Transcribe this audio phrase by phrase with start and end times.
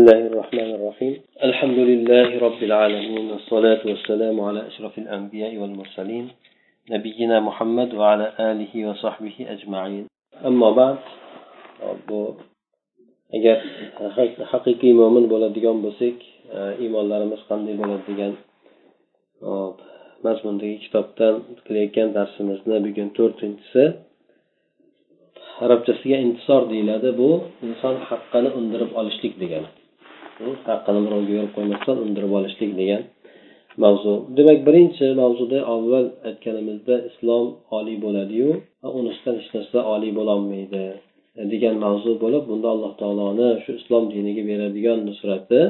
[0.00, 1.14] الله الرحمن الرحيم
[1.48, 6.26] الحمد لله رب العالمين والصلاة والسلام على أشرف الأنبياء والمرسلين
[6.90, 10.04] نبينا محمد وعلى آله وصحبه أجمعين
[10.48, 10.98] أما بعد
[13.36, 13.58] agar
[14.52, 16.16] haqiqiy mo'min bo'ladigan bo'lsak
[16.84, 18.32] iymonlarimiz qanday bo'ladi degan
[20.26, 21.34] mazmundagi kitobdan
[21.66, 23.84] qilayotgan darsimizni bugun to'rtinchisi
[25.64, 27.30] arabchasiga intisor deyiladi bu
[27.66, 29.70] inson haqqini undirib olishlik degani
[30.68, 33.02] haqqini birovga berib qo'ymasdan undirib olishlik degan
[33.84, 34.12] mavzu.
[34.36, 37.46] Demak birinchi mavzuda avval aytganimizda islom
[37.78, 38.48] oliy bo'ladiyu
[38.98, 40.84] uni ustidan hech narsa oliy bo'lolmaydi
[41.38, 45.60] e, degan mavzu bo'lib bunda alloh taoloni shu islom diniga beradigan nusrati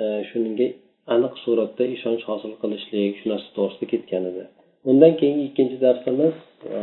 [0.00, 0.66] e, shunga
[1.14, 4.42] aniq suratda ishonch hosil qilishlik shu narsa to'g'risida ketgan edi.
[4.90, 6.34] Undan keyingi ikkinchi darsimiz
[6.74, 6.76] e,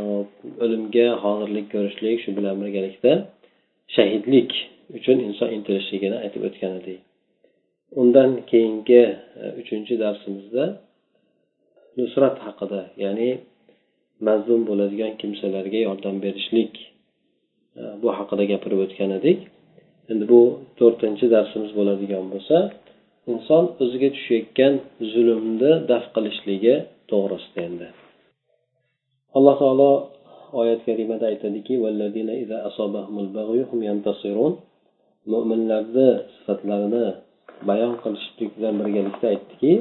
[0.64, 3.12] o'limga hozirlik ko'rishlik shu bilan birgalikda
[3.96, 4.52] shahidlik.
[4.96, 7.00] Uchun inson intilishligini aytib o'tgan edik
[8.02, 9.02] undan keyingi
[9.42, 10.64] e, uchinchi darsimizda
[11.98, 13.30] nusrat haqida ya'ni
[14.26, 16.72] mazlum bo'ladigan kimsalarga yordam berishlik
[17.78, 19.38] e, bu haqida gapirib o'tgan edik.
[20.12, 20.42] Endi bu
[20.78, 22.56] to'rtinchi darsimiz bo'ladigan bo'lsa
[23.32, 24.74] inson o'ziga tushayotgan
[25.12, 26.74] zulmni daf qilishligi
[27.10, 27.88] to'g'risida endi.
[29.36, 29.90] Alloh taolo
[30.60, 31.74] oyat karimada aytadiki
[35.32, 37.06] mo'minlarni sifatlarini
[37.68, 39.72] bayon qilishlik bilan birgalikda aytdiki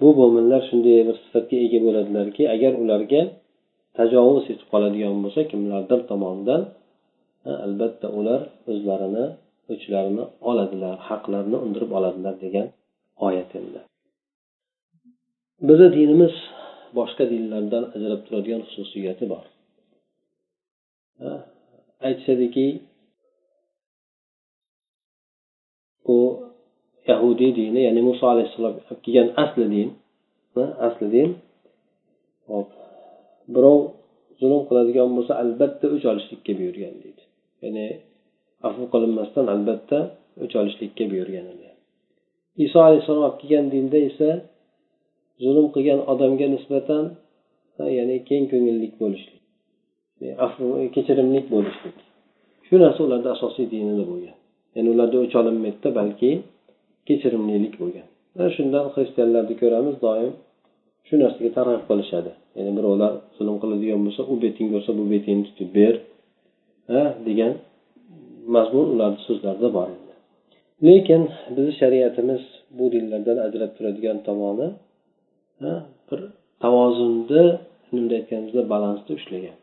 [0.00, 3.22] bu mo'minlar shunday bir sifatga ega bo'ladilarki agar ularga
[3.98, 6.62] tajovuz etib qoladigan bo'lsa kimlardir tomonidan
[7.66, 8.40] albatta ular
[8.72, 9.26] o'zlarini
[9.72, 12.66] o'chlarini oladilar haqlarini undirib oladilar degan
[13.26, 13.80] oyat endi.
[15.68, 16.34] Bizni dinimiz
[16.98, 19.44] boshqa dinlardan ajrab turadigan xususiyati bor.
[22.08, 22.66] Aytishadiki
[26.06, 26.18] bu
[27.10, 29.88] yahudiy dini ya'ni muso alayhissalom olib kelgan asli din
[30.86, 31.30] asli din.
[32.50, 32.68] Hop
[33.54, 33.78] birov
[34.40, 37.22] zulm qiladigan bo'lsa albatta o'ch olishlikka buyurgan deydi.
[37.62, 37.86] Ya'ni
[38.68, 39.98] afu qilinmasdan albatta
[40.42, 41.68] o'ch olishlikka buyurgan edi.
[42.64, 44.30] Iso alayhissalom olib kelgan dinda esa
[45.44, 47.04] zulm qilgan odamga nisbatan
[47.98, 49.42] ya'ni keng ko'ngillik bo'lishlik
[50.46, 51.96] afu kechirimlik bo'lishlik.
[52.66, 54.36] Shu narsa ularni asosiy dinida bo'lgan.
[54.74, 56.30] Ya'ni ularda o'ch olinmaydida balki
[57.08, 58.06] kechirimlilik bo'lgan.
[58.36, 60.32] Ana shundan xristianlarni ko'ramiz doim
[61.06, 62.30] shu narsaga targ'ib qilishadi.
[62.56, 65.94] Ya'ni birovlar zulm qiladigan bo'lsa u beting bo'lsa bu betingni tutib ber
[66.92, 67.52] ha degan
[68.54, 70.12] mazmun ularni so'zlarida bor edi.
[70.86, 71.22] Lekin
[71.54, 72.42] bizni shariatimiz
[72.78, 74.68] bu dinlardan ajrab turadigan tomoni
[76.08, 76.20] bir
[76.62, 77.44] tavozunni
[77.90, 79.56] bunday aytganimizda balansda ushlagan.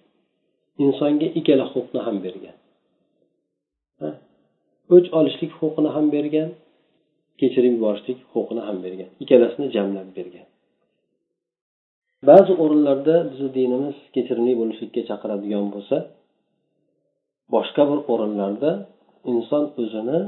[0.86, 2.56] Insonga ikkala huquqni ham bergan.
[4.96, 6.50] O'ch olishlik huquqini ham bergan
[7.40, 10.46] kechirib yuborishlik huquqini ham bergan ikkalasini jamlab bergan.
[12.30, 15.98] Ba'zi o'rinlarda bizni dinimiz kechirimli bo'lishlikka chaqiradigan bo'lsa
[17.54, 18.72] boshqa bir o'rinlarda
[19.32, 20.20] inson o'zini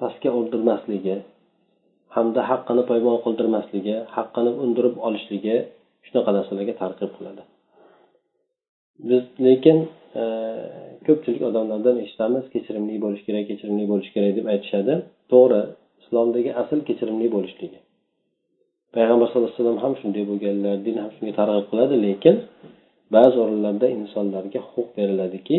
[0.00, 1.16] pastga oldirmasligi
[2.16, 5.56] hamda haqqini poymol qildirmasligi haqqini undirib olishligi
[6.06, 7.42] shunaqa narsalarga targ'ib qiladi.
[9.08, 9.78] Biz lekin
[11.06, 14.94] ko'pchilik odamlardan eshitamiz kechirimli bo'lish kerak kechirimli bo'lish kerak deb aytishadi.
[15.32, 15.60] To'g'ri
[16.02, 17.78] islomdagi asl kechirimli bo'lishligi
[18.96, 22.34] payg'ambar sallallohu alayhi vasallam ham shunday bo'lganlar din ham shunga targ'ib qiladi lekin
[23.16, 25.56] ba'zi o'rinlarda insonlarga huquq beriladiki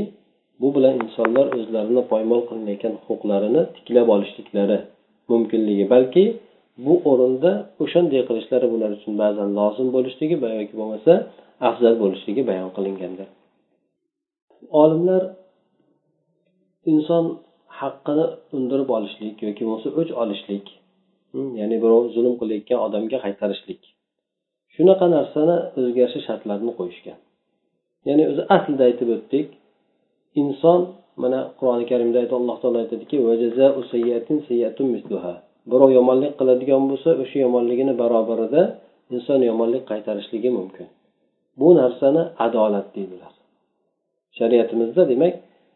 [0.61, 4.77] bu bilan insonlar o'zlarini poymol qilinayotgan huquqlarini tiklab olishliklari
[5.31, 6.23] mumkinligi balki
[6.85, 7.51] bu o'rinda
[7.83, 11.11] o'shanday qilishlari bular uchun ba'zan lozim bo'lishligi yoki bo'lmasa
[11.69, 13.27] afzal bo'lishligi bayon qilingandir.
[14.81, 15.23] Olimlar
[16.91, 17.25] inson
[17.79, 18.25] haqqini
[18.57, 20.65] undirib olishlik yoki bo'lmasa o'ch olishlik
[21.33, 23.81] hmm, ya'ni birov zulm qilayotgan odamga qaytarishlik
[24.79, 27.17] shunaqa narsani o'ziga yarasha shartlarini qo'yishgan.
[28.07, 29.47] Ya'ni o'zi aslida aytib o'tdik
[30.41, 30.79] inson
[31.23, 33.15] mana qur'oni karimda aytib alloh taolo aytadiki
[35.71, 38.61] birov yomonlik qiladigan bo'lsa o'sha yomonligini barobarida
[39.15, 40.87] inson yomonlik qaytarishligi mumkin.
[41.59, 43.33] Bu narsani adolat deydilar.
[44.37, 45.33] Shariatimizda demak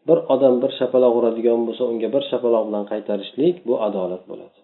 [0.08, 4.58] bir odam bir shapaloq uradigan bo'lsa unga bir shapaloq bilan qaytarishlik bu adolat bo'ladi.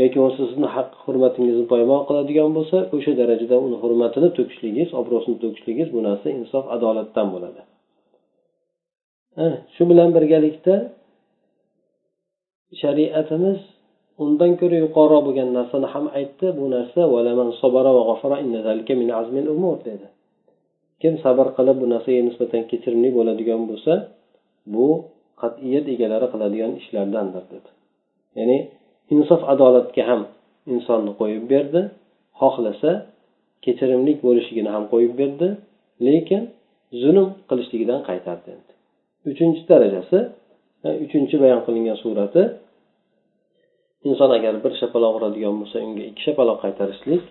[0.00, 5.88] Yoki bo'lmasa sizni haq hurmatingizni poymol qiladigan bo'lsa o'sha darajada uni hurmatini to'kishligingiz obro'sini to'kishligingiz
[5.94, 7.60] bu narsa insof adolatdan bo'ladi.
[9.74, 10.74] Shu bilan birgalikda
[12.80, 13.60] shariatimiz
[14.24, 16.46] undan ko'ra yuqoriroq bo'lgan narsani ham aytdi.
[16.58, 17.00] Bu narsa
[19.88, 20.06] dedi.
[21.02, 23.92] Kim sabr qilib bu narsaga nisbatan kechirimli bo'ladigan bo'lsa
[24.74, 24.86] bu
[25.42, 27.68] qat'iyat egalari qiladigan ishlardandir dedi.
[28.38, 28.58] Ya'ni
[29.14, 30.20] insof adolatga ham
[30.74, 31.80] insonni qo'yib berdi
[32.40, 32.90] xohlasa
[33.64, 35.48] kechirimlik bo'lishligini ham qo'yib berdi
[36.06, 36.42] lekin
[37.02, 38.50] zulm qilishligidan qaytardi
[39.30, 40.18] uchinchi darajasi
[40.86, 42.42] e, uchinchi bayon qilingan surati
[44.08, 47.22] inson agar bir shapaloq uradigan bo'lsa unga ikki shapaloq qaytarishlik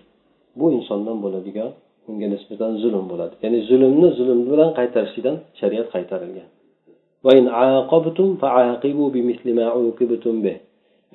[0.58, 1.70] bu insondan bo'ladigan
[2.10, 3.34] unga nisbatan zulm bo'ladi.
[3.44, 6.48] Ya'ni zulmni zulm bilan qaytarishlikdan shariat qaytarilgan.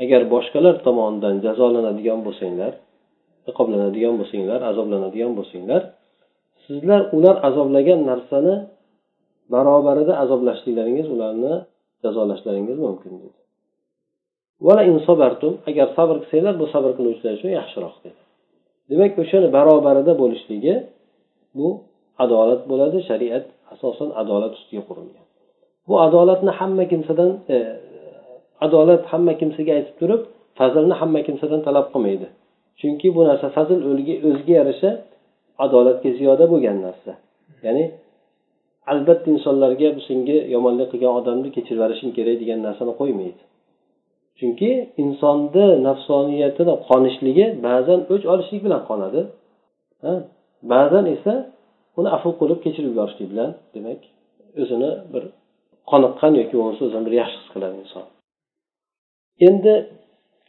[0.04, 2.74] Agar boshqalar tomonidan jazolanadigan bo'lsanglar
[3.50, 5.82] iqoblanadigan bo'lsanglar azoblanadigan bo'lsanglar
[6.66, 8.56] sizlar ular azoblagan narsani
[9.54, 11.54] barobarida azoblashliklaringiz ularni
[12.04, 13.40] jazolashlaringiz mumkin dedi.
[15.70, 18.20] Agar sabr qilsanglar bu sabr qiluvchilar uchun yaxshiroq dedi.
[18.92, 20.74] Demak o'shani barobarida bo'lishligi
[21.58, 21.68] bu
[22.24, 22.98] adolat bo'ladi.
[23.10, 25.26] Shariat asosan adolat ustiga qurilgan.
[25.88, 27.56] Bu adolatni hamma kimsadan e,
[28.66, 30.22] adolat hamma kimsaga aytib turib
[30.60, 32.28] fazlni hamma kimsadan talab qilmaydi.
[32.80, 33.80] Chunki bu narsa fazl
[34.30, 34.92] o'ziga yarasha
[35.66, 37.12] adolatga ziyoda bo'lgan narsa.
[37.66, 37.84] Ya'ni
[38.92, 43.42] albatta insonlarga senga yomonlik qilgan odamni kechirib yuborishing kerak degan narsani qo'ymaydi.
[44.40, 44.72] Chunki
[45.04, 49.22] insonni nafsoniyatini qonishligi ba'zan o'ch olishlik bilan qonadi
[50.74, 51.34] ba'zan esa
[52.00, 54.02] uni afu qilib kechirib yuborishlik bilan demak
[54.62, 55.24] o'zini bir
[55.92, 58.06] qoniqqan yoki bo'lmasa o'zini bir yaxshi his qiladi inson.
[59.48, 59.74] Endi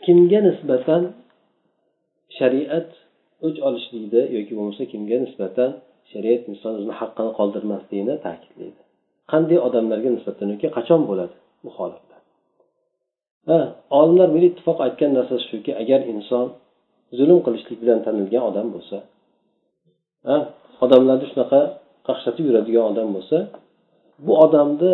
[0.04, 1.02] kimga nisbatan
[2.38, 2.88] shariat
[3.46, 5.70] o'ch olishlikni yoki bo'lmasa kimga nisbatan
[6.12, 8.80] shariat inson o'zini haqqini qoldirmasligini ta'kidlaydi.
[9.32, 11.34] Qanday odamlarga nisbatan yoki qachon bo'ladi
[11.64, 12.11] bu holat
[13.48, 13.58] ha
[13.98, 16.46] olimlar bir ittifoq aytgan narsasi shuki agar inson
[17.18, 18.96] zulm qilishlik bilan tanilgan odam bo'lsa
[20.28, 20.36] ha
[20.84, 21.60] odamlarni shunaqa
[22.08, 23.38] qaqshatib yuradigan odam bo'lsa
[24.26, 24.92] bu odamni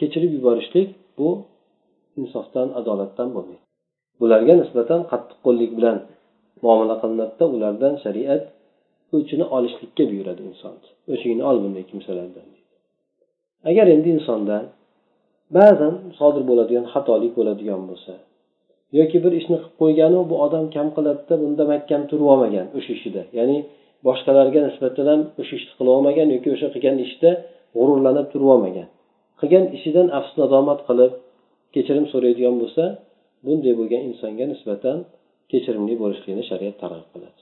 [0.00, 0.88] kechirib yuborishlik
[1.18, 1.28] bu
[2.20, 3.64] insofdan adolatdan bo'lmaydi.
[4.20, 5.96] Bularga nisbatan qattiqqo'llik bilan
[6.62, 8.42] muomala qilinadida ulardan shariat
[9.16, 10.74] o'chini olishlikka buyuradi inson.
[11.12, 12.46] O'chingni ol bunday kimsalardan
[13.70, 14.56] agar endi insonda
[15.56, 18.12] ba'zan sodir bo'ladigan xatolik bo'ladigan bo'lsa
[18.98, 23.22] yoki bir ishni qilib qo'yganu bu odam kam qiladida bunda mahkam turib olmagan o'sha ishida.
[23.38, 23.58] Ya'ni
[24.06, 27.30] boshqalarga nisbatan ham o'sha ishni qilib olmagan yoki o'sha qilgan ishda
[27.76, 28.86] g'ururlanib turib olmagan.
[29.40, 31.12] Qilgan ishidan afsus nadomat qilib
[31.74, 32.84] kechirim so'raydigan bo'lsa
[33.46, 34.96] bunday bo'lgan insonga nisbatan
[35.52, 37.40] kechirimli bo'lishlikni shariat targ'ib qiladi.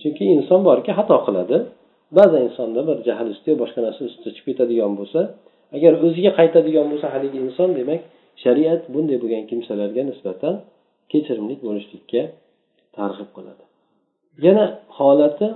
[0.00, 1.56] Chunki inson borki xato qiladi.
[2.18, 5.20] Ba'zan insonda bir jahl ustiga boshqa narsa ustida chiqib ketadigan bo'lsa
[5.76, 8.00] agar o'ziga qaytadigan bo'lsa haligi inson demak
[8.42, 10.54] shariat bunday bo'lgan kimsalarga nisbatan
[11.12, 12.22] kechirimli bo'lishlikka
[12.96, 13.64] targ'ib qiladi.
[14.46, 14.64] Yana
[14.98, 15.46] holati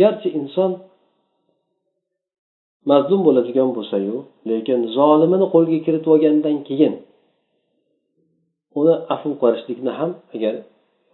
[0.00, 0.70] garchi inson
[2.90, 4.16] mazlum bo'ladigan bo'lsayu
[4.50, 6.94] lekin zolimini qo'lga kiritib olgandan keyin
[8.80, 10.54] uni afu qilishlikni ham agar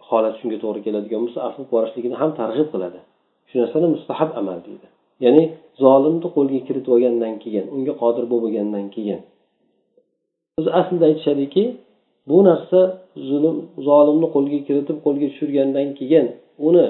[0.09, 2.99] holat shunga to'g'ri keladigan bo'lsa afu qilishlikni ham targ'ib qiladi.
[3.49, 4.87] Shu narsani mustahab amal deydi.
[5.23, 5.43] Ya'ni
[5.83, 9.19] zolimni qo'lga kiritib olgandan keyin unga qodir bo'lmagandan keyin.
[10.59, 11.63] O'zi aslida aytishadiki
[12.29, 12.79] bu narsa
[13.29, 13.57] zulm
[13.87, 16.25] zolimni qo'lga kiritib qo'lga tushirgandan keyin
[16.67, 16.87] uni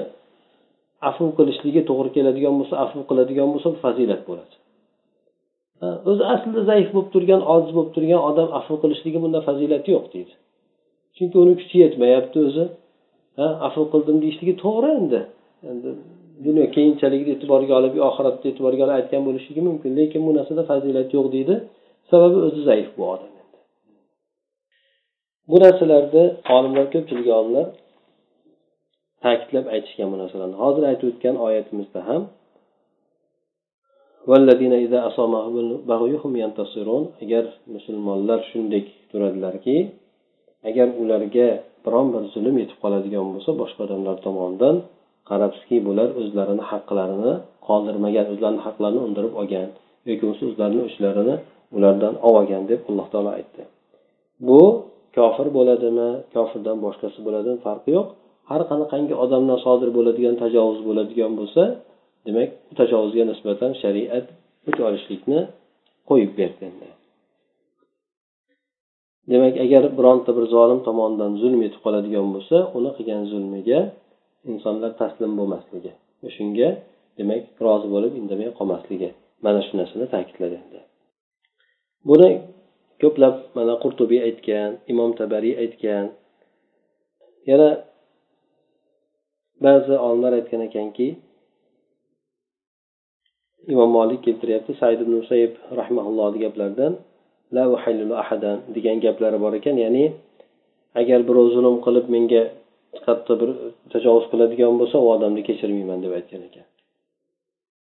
[1.08, 4.54] afv qilishligi to'g'ri keladigan bo'lsa afv qiladigan bo'lsa fazilat bo'ladi.
[6.10, 10.34] O'zi aslida zaif bo'lib turgan ojiz bo'lib turgan odam afv qilishligi bunda fazilati yo'q deydi.
[11.16, 12.64] Chunki uni kuchi yetmayapti o'zi.
[13.38, 15.20] Ha qildim deyishligi to'g'ri endi.
[15.70, 15.90] Endi
[16.44, 19.90] buni keyinchalik e'tiborga olib oxiratni e'tiborga olib aytgan bo'lishligi mumkin.
[19.98, 21.54] Lekin bu narsada fazilat yo'q deydi.
[22.10, 23.32] Sababi o'zi zaif bu odam
[25.50, 26.24] bu narsalarni
[26.56, 27.66] olimlar ko'pchilik olimlar
[29.24, 30.56] ta'kidlab aytishgan bu narsalarni.
[30.64, 32.22] Hozir aytib o'tgan oyatimizda ham
[37.24, 39.76] agar musulmonlar shunday turadilarki
[40.68, 41.48] agar ularga
[41.84, 44.76] biron bir zulm yetib qoladigan bo'lsa boshqa odamlar tomonidan
[45.30, 47.32] qarabsizki bular o'zlarini haqqlarini
[47.68, 49.68] qoldirmagan o'zlarini haqlarini undirib olgan
[50.08, 51.36] yoki bo'lmasa o'zlarini ishlarini
[51.76, 53.62] ulardan olgan deb alloh taolo aytdi.
[54.48, 54.62] Bu
[55.16, 58.08] kofir bo'ladimi kofirdan boshqasi bo'ladimi farqi yo'q.
[58.50, 61.62] Har qanaqangi odamdan sodir bo'ladigan tajovuz bo'ladigan bo'lsa
[62.26, 64.26] demak bu tajovuzga nisbatan shariat
[64.68, 65.40] o'ch olishlikni
[66.08, 66.66] qo'yib berdi
[69.32, 73.80] demak agar bironta bir zolim tomonidan zulm yetib qoladigan bo'lsa uni qilgan zulmiga
[74.52, 75.92] insonlar taslim bo'lmasligi.
[76.36, 76.68] Shunga
[77.18, 79.10] demak rozi bo'lib indamay qolmasligi.
[79.44, 80.58] Mana shu narsani ta'kidladi
[82.08, 82.30] buni
[83.02, 86.06] ko'plab mana qurtubiy aytgan imom tabariy aytgan.
[87.50, 87.68] Yana
[89.64, 91.08] ba'zi olimlar aytgan ekanki
[93.72, 96.92] imom molik keltiryapti said ibn usayb rahmaullohni gaplaridan
[97.54, 97.62] la
[98.22, 99.76] ahadan degan gaplari bor ekan.
[99.84, 100.04] Ya'ni
[101.00, 102.42] agar birov zulm qilib menga
[103.06, 103.50] katta bir
[103.92, 106.66] tajovuz qiladigan bo'lsa u odamni kechirmayman deb aytgan ekan.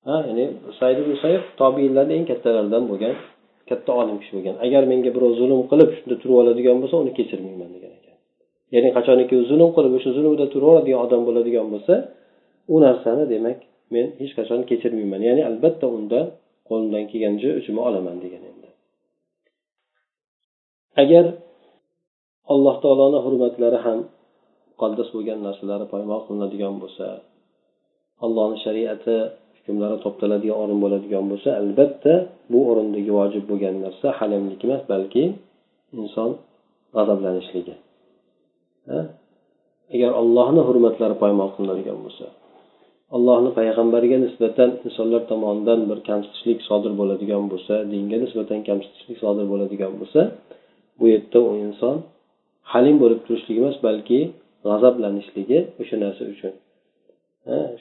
[0.07, 0.45] Ha ya'ni
[0.79, 3.13] said musayib tobiinlarni eng kattalaridan bo'lgan
[3.69, 4.55] katta olim kishi bo'lgan.
[4.65, 8.15] Agar menga birov zulm qilib shunda turib oladigan bo'lsa uni kechirmayman degan ekan.
[8.75, 11.93] Ya'ni qachoniki zulm qilib o'sha zulmida turaveradigan odam bo'ladigan bo'lsa
[12.73, 13.59] u narsani demak
[13.93, 15.21] men hech qachon kechirmayman.
[15.27, 16.25] Ya'ni albatta undan
[16.69, 18.69] qo'limdan kelgancha o'chimni olaman degan endi.
[21.03, 21.25] Agar
[22.53, 23.99] alloh taoloni hurmatlari ham
[24.83, 27.05] muqaddas bo'lgan narsalari poymol qilinadigan bo'lsa
[28.25, 29.15] allohni shariati
[29.57, 32.13] hukmlari toptaladigan o'rin bo'ladigan bo'lsa albatta
[32.51, 35.23] bu o'rindagi vojib bo'lgan narsa halimlik emas balki
[36.01, 36.29] inson
[36.95, 37.75] g'azablanishligi.
[39.95, 42.25] Agar ollohni hurmatlari poymol qilinadigan bo'lsa
[43.15, 49.93] allohni payg'ambariga nisbatan insonlar tomonidan bir kamsitishlik sodir bo'ladigan bo'lsa dinga nisbatan kamsitishlik sodir bo'ladigan
[49.99, 50.21] bo'lsa
[50.99, 51.95] bu yerda u inson
[52.71, 54.19] halim bo'lib turishligi emas balki
[54.67, 56.53] g'azablanishligi o'sha narsa uchun.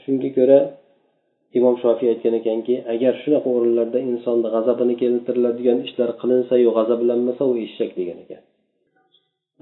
[0.03, 0.59] Shunga ko'ra
[1.59, 7.91] imom shofiy aytgan ekanki agar shunaqa o'rinlarda insonni g'azabini keltiriladigan ishlar qilinsayu g'azablanmasa u eshak
[7.99, 8.43] degan ekan.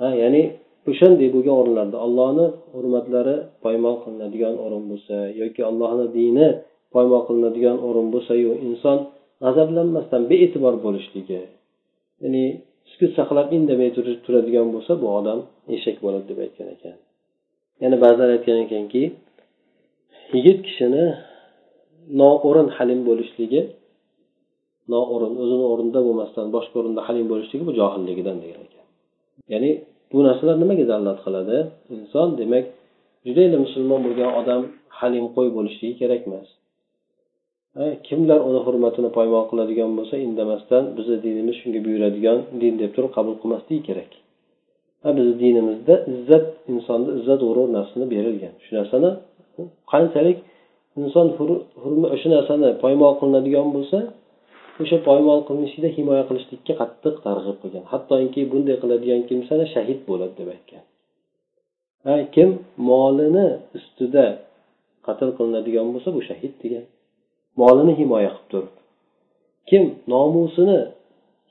[0.01, 0.43] Ha ya'ni
[0.91, 6.49] o'shanday bo'lgan o'rinlarda allohni hurmatlari poymol qilinadigan o'rin bo'lsa yoki allohni dini
[6.95, 8.99] poymol qilinadigan o'rin bo'lsayu inson
[9.45, 11.41] g'azablanmasdan bee'tibor bo'lishligi
[12.23, 12.45] ya'ni
[12.91, 13.91] sukut saqlab indamay
[14.27, 15.39] turadigan bo'lsa bu odam
[15.77, 16.97] eshak bo'ladi deb aytgan ekan.
[17.83, 19.03] Yana ba'zilar aytgan ekanki
[20.35, 21.05] yigit kishini
[22.21, 23.61] noo'rin halim bo'lishligi
[24.93, 28.87] noo'rin o'zini o'rnida bo'lmasdan boshqa o'rinda halim bo'lishligi bu johilligidan degan ekan.
[29.53, 29.71] Ya'ni
[30.13, 31.57] bu narsalar nimaga dalolat qiladi?
[31.95, 32.65] Inson demak
[33.27, 34.63] judayam musulmon bo'lgan odam
[35.01, 36.49] halim qo'y bo'lishligi kerak emas.
[38.07, 43.35] Kimlar uni hurmatini poymol qiladigan bo'lsa indamasdan bizni dinimiz shunga buyuradigan din deb turib qabul
[43.43, 44.11] qilmasligi kerak.
[45.17, 48.55] Bizni dinimizda izzat insonni izzat g'urur nafsini berilgan.
[48.65, 49.11] Shu narsani
[49.93, 50.39] qanchalik
[51.01, 51.27] inson
[52.15, 53.99] o'sha narsani poymol qilinadigan bo'lsa
[54.83, 57.85] o'sha poymol qilinishida himoya qilishlikka qattiq targ'ib qilgan.
[57.93, 60.83] Hattoki bunday qiladigan kimsani shahid bo'ladi deb aytgan.
[62.07, 62.49] Ha kim
[62.91, 63.47] molini
[63.79, 64.27] ustida
[65.07, 66.85] qatl qilinadigan bo'lsa bu shahid degan.
[67.61, 68.75] Molini himoya qilib turib.
[69.69, 70.81] Kim nomusini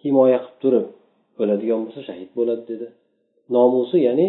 [0.04, 0.86] himoya qilib turib
[1.42, 2.88] o'ladigan bo'lsa shahid bo'ladi dedi.
[3.56, 4.28] Nomusi ya'ni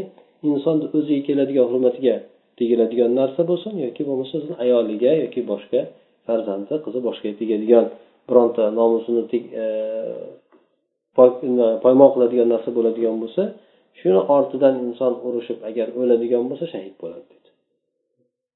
[0.51, 2.15] insonni o'ziga keladigan hurmatiga
[2.59, 5.81] tegiladigan narsa bo'lsin yoki bo'lmasa ayoliga yoki boshqa
[6.27, 7.85] farzandi qizi boshqa tegadigan
[8.29, 9.23] bironta nomusini
[9.63, 9.65] e, e,
[11.85, 13.43] poymol qiladigan narsa bo'ladigan bo'lsa
[14.01, 17.49] shuni ortidan inson urushib agar o'ladigan bo'lsa shahid bo'ladi dedi.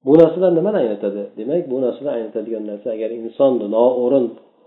[0.05, 1.23] Bu narsalar nimani anglatadi?
[1.39, 4.25] Demak bu narsalar anglatadigan narsa agar insonni noo'rin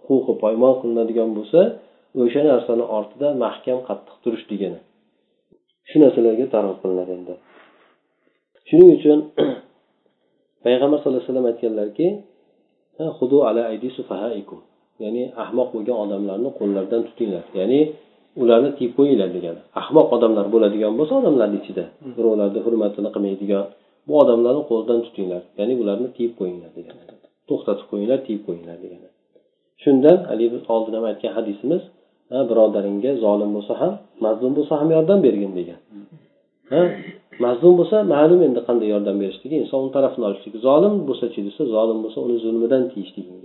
[0.09, 1.61] huquqi poymol qilinadigan bo'lsa
[2.23, 4.79] o'sha narsani ortida mahkam qattiq turish degani.
[5.89, 7.35] Shu narsalarga targ'ib qilinadi endi.
[8.69, 9.19] Shuning uchun
[10.65, 12.07] payg'ambar sallallohu alayhi vasallam aytganlarki
[13.49, 14.59] ala aydi sufahaikum.
[15.05, 17.45] Ya'ni ahmoq bo'lgan odamlarni qo'llaridan tutinglar.
[17.61, 17.81] Ya'ni
[18.43, 21.85] ularni tiyib qo'yinglar degani ahmoq odamlar bo'ladigan bo'lsa odamlarni ichida.
[22.17, 23.65] Birovlarni hurmatini qilmaydigan.
[24.09, 25.43] Bu odamlarni qo'lidan tutinglar.
[25.59, 27.19] Ya'ni ularni tiyib qo'yinglar degani
[27.51, 29.09] to'xtatib qo'yinglar tiyib qo'yinglar degani
[29.83, 31.83] shundan haligi biz oldin ham aytgan hadisimiz
[32.51, 33.93] birodaringga zolim bo'lsa ham
[34.25, 35.79] mazlum bo'lsa ham yordam bergin degan.
[36.73, 36.81] Ha
[37.45, 41.99] mazlum bo'lsa ma'lum endi qanday yordam berishligi inson uni tarafini olishligi zolim bo'lsachi desa zolim
[42.05, 43.39] bo'lsa uni zulmidan tiyishliging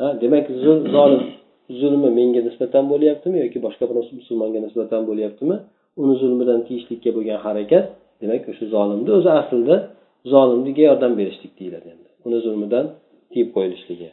[0.00, 0.46] ha demak
[0.96, 1.22] zolim
[1.80, 5.56] zulmi menga nisbatan bo'lyaptimi yoki boshqa bir musulmonga nisbatan bo'lyaptimi?
[6.02, 7.84] Uni zulmidan tiyishlikka bo'lgan harakat
[8.22, 9.76] demak o'sha zolimni o'zi aslida
[10.32, 12.08] zolimga yordam berishlik deyiladi endi.
[12.26, 12.84] Uni zulmidan
[13.32, 14.08] tiyib qo'yilishligi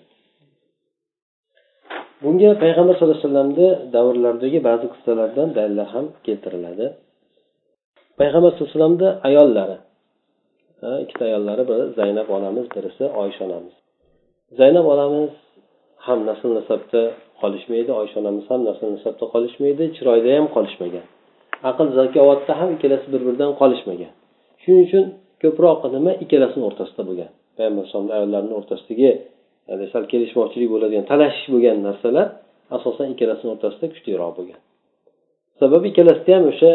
[2.23, 6.85] bunga payg'ambar sallallohu alayhi vasallamni davrlaridagi ba'zi qissalardan dalillar ham keltiriladi.
[8.19, 9.77] Payg'ambar sallallohu alayhi vasallamni ayollari
[11.03, 13.75] ikkita ayollari biri zaynab onamiz birisi oysha onamiz.
[14.59, 15.31] Zaynab onamiz
[16.05, 17.01] ham nasl nasabda
[17.41, 21.05] qolishmaydi oysha onamiz ham nasl nasabda qolishmaydi chiroyda ham qolishmagan.
[21.69, 24.11] Aql zakovatda ham ikkalasi bir biridan qolishmagan.
[24.61, 25.05] Shuning uchun
[25.43, 26.11] ko'proq nima?
[26.23, 27.29] Ikkalasini o'rtasida bo'lgan.
[27.57, 29.09] Payg'ambar alayhisalomni ayollarini o'rtasidagi
[29.93, 32.27] sal kelishmovchilik bo'ladigan talashish bo'lgan narsalar
[32.77, 34.59] asosan ikkalasini o'rtasida kuchliroq bo'lgan.
[35.59, 36.71] Sababi ikkalasida ham o'sha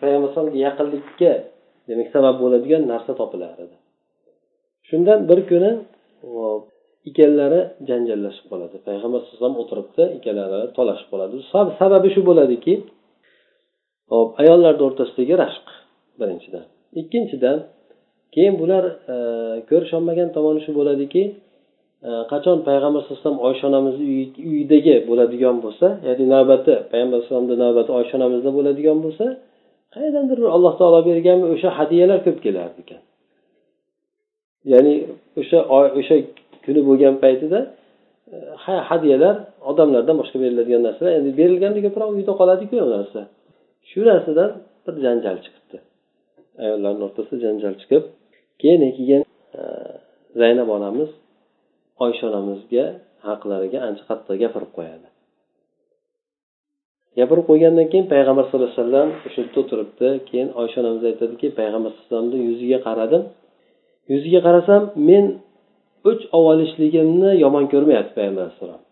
[0.00, 1.32] payg'ambar alayhisalomga yaqinlikka
[1.88, 3.76] demak sabab bo'ladigan narsa topilar edi.
[4.88, 5.70] Shundan bir kuni
[7.08, 8.76] ikkalari janjallashib qoladi.
[8.86, 11.34] Payg'ambar alayhisalom o'tiribdi ikkalari talashib qoladi.
[11.80, 12.74] Sababi shu bo'ladiki
[14.12, 15.66] hop ayollarni o'rtasidagi rashq
[16.20, 16.64] birinchidan.
[17.00, 17.58] Ikkinchidan
[18.34, 19.16] keyin bular e,
[19.70, 21.22] ko'risholmagan tomoni shu bo'ladiki
[22.08, 24.04] E, qachon payg'ambar alayhi vasallam oysha onamizni
[24.50, 29.26] uyidagi bo'ladigan bo'lsa ya'ni navbati payg'ambar alayhisalomni navbati oysha onamizda bo'ladigan bo'lsa
[29.94, 33.00] qayerdandir bir alloh taolo berganmi o'sha hadyalar ko'p kelardi ekan.
[34.72, 34.94] Ya'ni
[35.40, 35.58] o'sha
[35.98, 36.16] o'sha
[36.64, 37.58] kuni bo'lgan paytida
[38.34, 38.36] e,
[38.90, 39.34] hadyalar
[39.70, 43.20] odamlardan boshqa beriladigan narsalar endi berilganda ko'proq uyda qoladiku u narsa.
[43.90, 44.50] Shu narsadan
[44.84, 45.76] bir janjal chiqibdi.
[46.64, 48.04] Ayollarni o'rtasida janjal chiqib
[48.60, 49.22] keyin keyin
[49.58, 49.60] e,
[50.40, 51.10] zaynab onamiz
[52.04, 52.84] oysha onamizga
[53.26, 55.08] haqlariga ancha qattiq gapirib qo'yadi.
[57.18, 61.90] Gapirib qo'ygandan keyin payg'ambar sallallohu alayhi vasallam o'sha yerda o'tiribdi keyin oysha onamiz aytadiki payg'ambar
[61.90, 63.22] sallallohu alayhi vasallamni yuziga qaradim.
[64.12, 65.24] Yuziga qarasam men
[66.10, 68.82] o'ch olishligimni yomon ko'rmayapti payg'ambar alayhissalom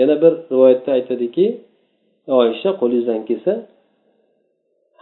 [0.00, 1.46] yana bir rivoyatda aytadiki
[2.40, 3.52] oysha qo'lingizdan kelsa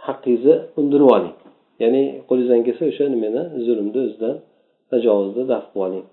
[0.05, 1.37] haqqingizni undirib oling.
[1.83, 4.35] Ya'ni qo'lingizdan kelsa o'sha nimani zulmni o'zidan
[4.91, 6.05] tajovuzni daf qilib oling.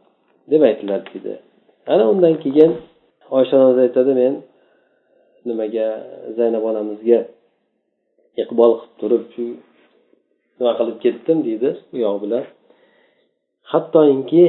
[0.50, 1.34] Deb aytiladi deydi
[1.92, 2.72] ana undan keyin
[3.36, 4.34] oysha onamiz aytadi men
[5.48, 5.86] nimaga
[6.38, 7.18] zaynab onamizga
[8.42, 9.44] iqbol qilib turib shu
[10.58, 11.38] nima qilib ketdim?
[11.46, 12.44] deydi u yoq bilan.
[13.72, 14.44] Hattoki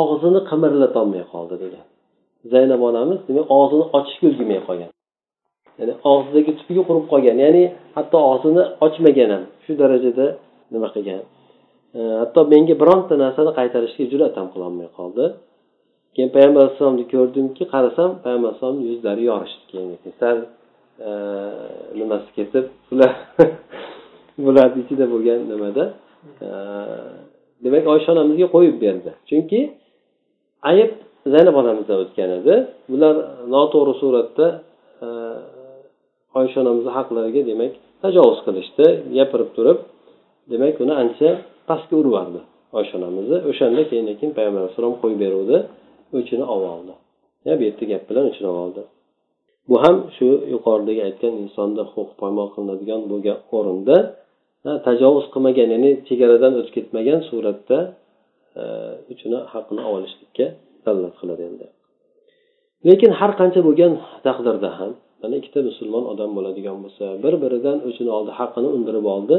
[0.00, 1.78] og'zini qimirlatolmay qoldi dedi.
[2.52, 4.90] Zaynab onamiz demak og'zini ochishga ulgurmay qolgan.
[5.78, 7.36] Ya'ni og'zidagi tupugi qurib qolgan.
[7.44, 7.64] Ya'ni
[7.96, 10.26] hatto og'zini ochmagan ham shu darajada
[10.72, 11.20] nima qilgan?
[11.94, 15.24] E, hatto menga bironta narsani qaytarishga jur'at ham qilolmay qoldi.
[16.14, 19.90] Keyin payg'ambar alayhissalomni ko'rdimki qarasam payg'ambar alayhissalomni yuzlari yorishdi keyin.
[20.20, 20.38] Sal
[21.08, 21.10] e,
[22.00, 23.12] nimasi ketib bular
[24.44, 25.84] bularni ichida bo'lgan nimada?
[26.46, 26.48] E,
[27.64, 29.10] demak oysha onamizga qo'yib berdi.
[29.28, 29.60] Chunki
[30.70, 30.90] ayb
[31.34, 32.54] zaynab onamizdan o'tgan edi.
[32.92, 33.14] Bular
[33.54, 34.46] noto'g'ri suratda
[35.04, 35.08] e,
[36.40, 39.78] oysha onamizni haqlariga demak tajovuz qilishdi gapirib turib.
[40.52, 41.30] Demak uni ancha
[41.70, 42.40] pastga urib yubordi
[42.78, 45.56] oysha onamizni o'shanda keyin keyin payg'ambar alayhissalom qo'yib beruvdi.
[46.18, 46.94] O'chini olib oldi.
[47.44, 48.82] Bu yerda gap bilan o'chini olib oldi.
[49.68, 53.96] Bu ham shu yuqoridagi aytgan insonda huquq poymol qilinadigan bo'lgan o'rinda
[54.86, 57.78] tajovuz qilmagan ya'ni chegaradan o'tib ketmagan suratda
[58.60, 58.64] e,
[59.12, 60.46] uchini haqqini olishlikka
[60.84, 61.66] dalolat qiladi endi.
[62.88, 63.92] Lekin har qancha bo'lgan
[64.26, 64.92] taqdirda ham
[65.22, 69.36] mana ikkita musulmon odam bo'ladigan bo'lsa bir biridan o'chini oldi haqqini undirib oldi.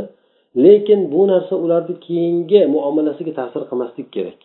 [0.65, 4.39] Lekin bu narsa ularni keyingi muomalasiga ta'sir qilmaslik kerak.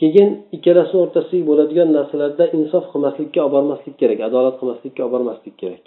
[0.00, 5.84] Keyin ikkalasini o'rtasidagi bo'ladigan narsalarda insof qilmaslikka olib bormaslik kerak adolat qilmaslikka olib bormaslik kerak.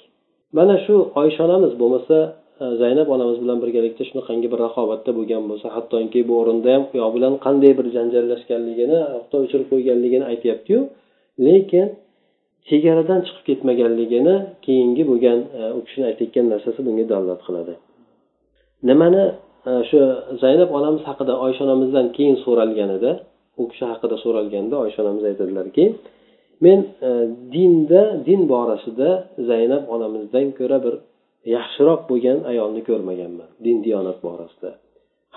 [0.58, 2.18] Mana shu oysha onamiz bo'lmasa
[2.62, 7.10] e, zaynab onamiz bilan birgalikda shunaqangi bir raqobatda bo'lgan bo'lsa hattoki bu o'rinda ham u
[7.16, 10.80] bilan qanday bir janjallashganligini hatto o'chirib qo'yganligini aytyaptiyu.
[11.48, 11.88] Lekin
[12.70, 14.36] chegaradan chiqib ketmaganligini
[14.66, 17.74] keyingi bo'lgan e, u kishini aytayotgan narsasi bunga dalolat qiladi.
[18.90, 19.24] Nimani
[19.70, 20.00] e, shu
[20.44, 23.12] zaynab onamiz haqida oysha onamizdan keyin so'ralganida
[23.62, 25.86] u kishi haqida so'ralganda oysha onamiz aytadilarki
[26.66, 27.10] men e,
[27.56, 29.10] dinda din borasida
[29.50, 30.96] zaynab onamizdan ko'ra bir
[31.56, 34.72] yaxshiroq bo'lgan ayolni ko'rmaganman din diyonat borasida.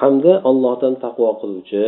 [0.00, 1.84] Hamda allohdan taqvo qiluvchi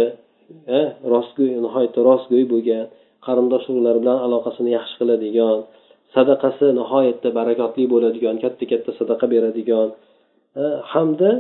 [0.79, 0.81] e,
[1.13, 2.85] rostgo'y nihoyatda rostgo'y bo'lgan
[3.27, 5.59] qarindosh urug'lar bilan aloqasini yaxshi qiladigan
[6.15, 9.89] sadaqasi nihoyatda barakotli bo'ladigan katta katta sadaqa beradigan
[10.93, 11.31] hamda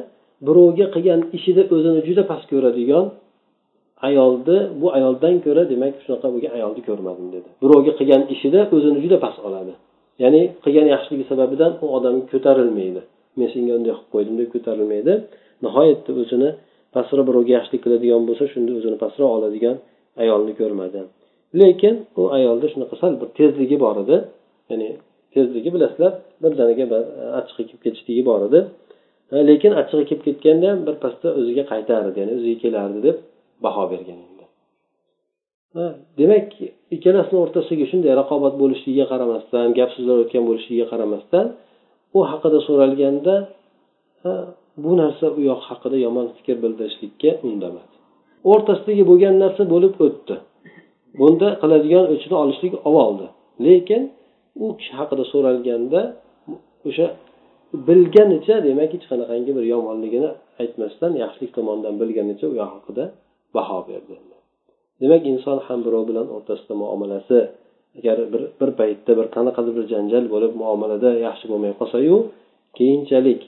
[0.46, 3.04] birovga qilgan ishida o'zini juda past ko'radigan
[4.08, 7.48] ayolni bu ayoldan ko'ra demak shunaqa bo'lgan ayolni ko'rmadim dedi.
[7.62, 9.72] Birovga qilgan ishida o'zini juda past oladi.
[10.22, 13.00] Ya'ni qilgan yaxshiligi sababidan u odam ko'tarilmaydi.
[13.38, 15.12] Men senga unday qilib qo'ydim deb ko'tarilmaydi.
[15.64, 16.48] Nihoyatda o'zini
[16.94, 19.76] pastroq birovga yaxshilik qiladigan bo'lsa shunda o'zini pastroq oladigan
[20.22, 21.00] ayolni ko'rmadi.
[21.60, 24.16] Lekin u ayolda shunaqa sal bir tezligi bor edi.
[24.70, 24.88] Ya'ni
[25.34, 28.60] tezligi bilasizlar birdaniga bir e, achchiqqa kelib ketishligi bor edi.
[29.48, 33.16] Lekin achchig'i kelib ketganda ham birpasda o'ziga qaytardi ya'ni o'ziga kelardi deb
[33.64, 34.18] baho bergan
[36.18, 36.48] demak
[36.96, 41.46] ikkalasini o'rtasidagi shunday raqobat bo'lishligiga qaramasdan gap so'zlar o'tgan bo'lishiga qaramasdan
[42.16, 43.34] u haqida so'ralganda
[44.84, 47.94] bu narsa u yoq haqida yomon fikr bildirishlikka undamadi
[48.52, 50.34] o'rtasidagi bo'lgan narsa bo'lib o'tdi.
[51.20, 53.26] Bunda qiladigan o'chini olishlik olib oldi.
[53.66, 54.02] Lekin
[54.62, 56.00] u kishi haqida so'ralganda
[56.88, 57.06] o'sha
[57.88, 60.30] bilganicha demak hech qanaqangi bir yomonligini
[60.62, 63.04] aytmasdan yaxshilik tomonidan bilganicha u haqida
[63.56, 64.14] baho berdi.
[65.02, 67.38] Demak inson ham birov bilan o'rtasida muomalasi
[67.98, 72.16] agar bir bir paytda bir qanaqadir bir janjal bo'lib muomalada yaxshi bo'lmay qolsayu
[72.78, 73.40] keyinchalik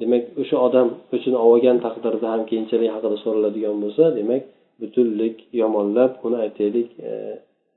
[0.00, 4.42] demak o'sha odam o'chini olgan taqdirda ham keyinchalik haqida so'raladigan bo'lsa demak
[4.80, 7.12] butunlik yomonlab uni aytaylik e,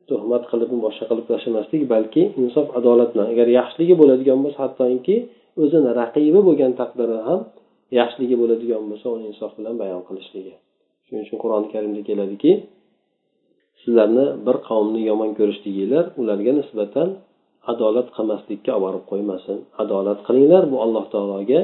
[0.10, 5.16] tuhmat qilib boshqa qilib tashlamaslik balki insof adolat bilan agar yaxshiligi bo'ladigan bo'lsa hattoki
[5.62, 7.40] o'zini raqibi bo'lgan taqdirda ham
[8.00, 10.54] yaxshiligi bo'ladigan bo'lsa uni insof bilan bayon qilishligi.
[11.06, 12.52] Shuning uchun qur'oni karimda keladiki
[13.82, 17.08] sizlarni bir qavmni yomon ko'rishliginglar ularga nisbatan
[17.72, 19.58] adolat qilmaslikka olib borib qo'ymasin.
[19.84, 21.62] Adolat qilinglar bu alloh taologa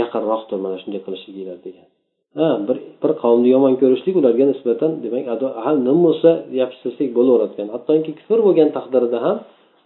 [0.00, 1.86] yaqinroqdir mana shunday qilishliginglar degan.
[2.38, 5.24] Ha bir bir qavmni yomon ko'rishlik ularga nisbatan demak
[5.86, 6.30] nima bo'lsa
[6.62, 7.68] yaxshi bo'laveradigan.
[7.74, 9.36] Hattoki kufr bo'lgan taqdirida ham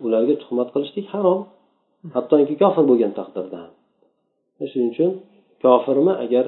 [0.06, 1.40] ularga tuhmat qilishlik harom.
[2.16, 3.72] Hattoki kofir bo'lgan taqdirda ham
[4.72, 5.12] shuning uchun
[5.64, 6.44] kofirmi agar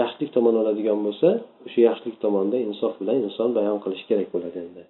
[0.00, 1.28] yaxshilik tomon oladigan bo'lsa
[1.66, 4.82] o'sha yaxshilik tomonda insof bilan inson bayon qilishi kerak bo'ladi endi.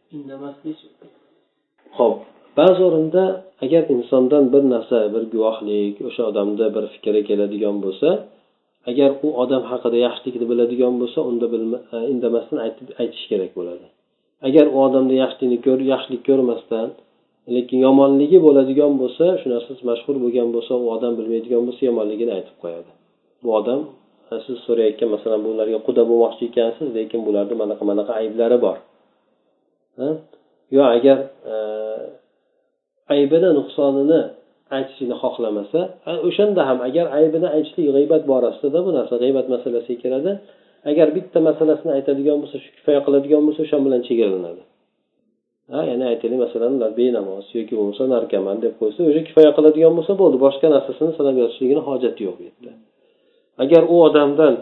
[1.98, 2.18] Ho'p
[2.58, 3.24] ba'zi o'rinda
[3.64, 8.08] agar insondan bir narsa bir guvohlik o'sha odamda bir fikri keladigan bo'lsa
[8.90, 11.46] agar u odam haqida yaxshilikni biladigan bo'lsa unda
[11.96, 12.58] e, indamasdan
[13.02, 13.86] aytish kerak bo'ladi.
[14.48, 16.88] Agar u odamda yaxshilikni ko'r yaxshilik ko'rmasdan
[17.54, 22.56] lekin yomonligi bo'ladigan bo'lsa shu narsasi mashhur bo'lgan bo'lsa u odam bilmaydigan bo'lsa yomonligini aytib
[22.62, 22.90] qo'yadi.
[23.42, 23.80] Bu odam
[24.46, 28.76] siz so'rayotgan masalan bularga quda bo'lmoqchi ekansiz lekin bularni manaqa manaqa ayblari bor.
[30.76, 31.18] Yo agar
[31.52, 31.54] e,
[33.14, 34.20] aybini nuqsonini
[34.76, 35.80] aytishni xohlamasa
[36.28, 40.32] o'shanda ham agar aybini aytishlik g'iybat borasida bu narsa g'iybat masalasiga kiradi.
[40.90, 44.62] Agar bitta masalasini aytadigan bo'lsa shu kifoya qiladigan bo'lsa o'sha bilan chegaralanadi
[45.72, 50.12] ha ya'ni aytaylik masalan ular benamoz yoki bo'lmasa narkoman deb qo'ysa o'sha kifoya qiladigan bo'lsa
[50.22, 52.72] bo'ldi boshqa narsasini sanab yotishligini hojati yo'q bu yerda
[53.64, 54.54] agar u odamdan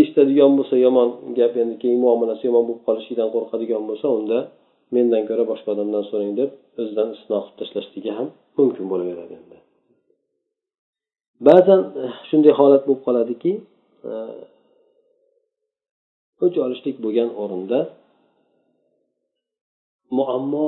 [0.00, 4.38] eshitadigan bo'lsa yomon gap endi keyin muomalasi yomon bo'lib qolishidan qo'rqadigan bo'lsa unda
[4.94, 9.56] mendan ko'ra boshqa odamdan so'rang deb o'zidan istisno qilib tashlashligi ham mumkin bo'laveradi endi.
[11.48, 13.52] Ba'zan eh, shunday holat bo'lib qoladiki
[14.10, 14.32] eh,
[16.44, 17.78] o'ch olishlik bo'lgan o'rinda
[20.18, 20.66] muammo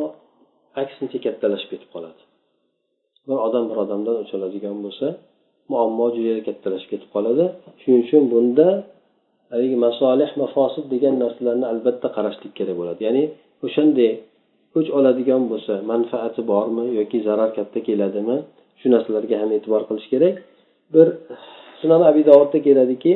[0.82, 2.20] aksincha kattalashib ketib qoladi.
[3.28, 5.06] Bir odam bir odamdan o'ch oladigan bo'lsa
[5.72, 7.44] muammo juda kattalashib ketib qoladi.
[7.80, 8.68] Shuning uchun bunda
[9.52, 13.00] haligi masolih mafosid degan narsalarni albatta qarashlik kerak bo'ladi.
[13.06, 13.24] Ya'ni
[13.66, 14.10] o'shanday
[14.78, 18.36] o'ch oladigan bo'lsa manfaati bormi yoki zarar katta keladimi
[18.80, 20.34] shu narsalarga ham e'tibor qilish kerak.
[20.94, 21.06] Bir
[21.80, 23.12] sunan abi davudda keladiki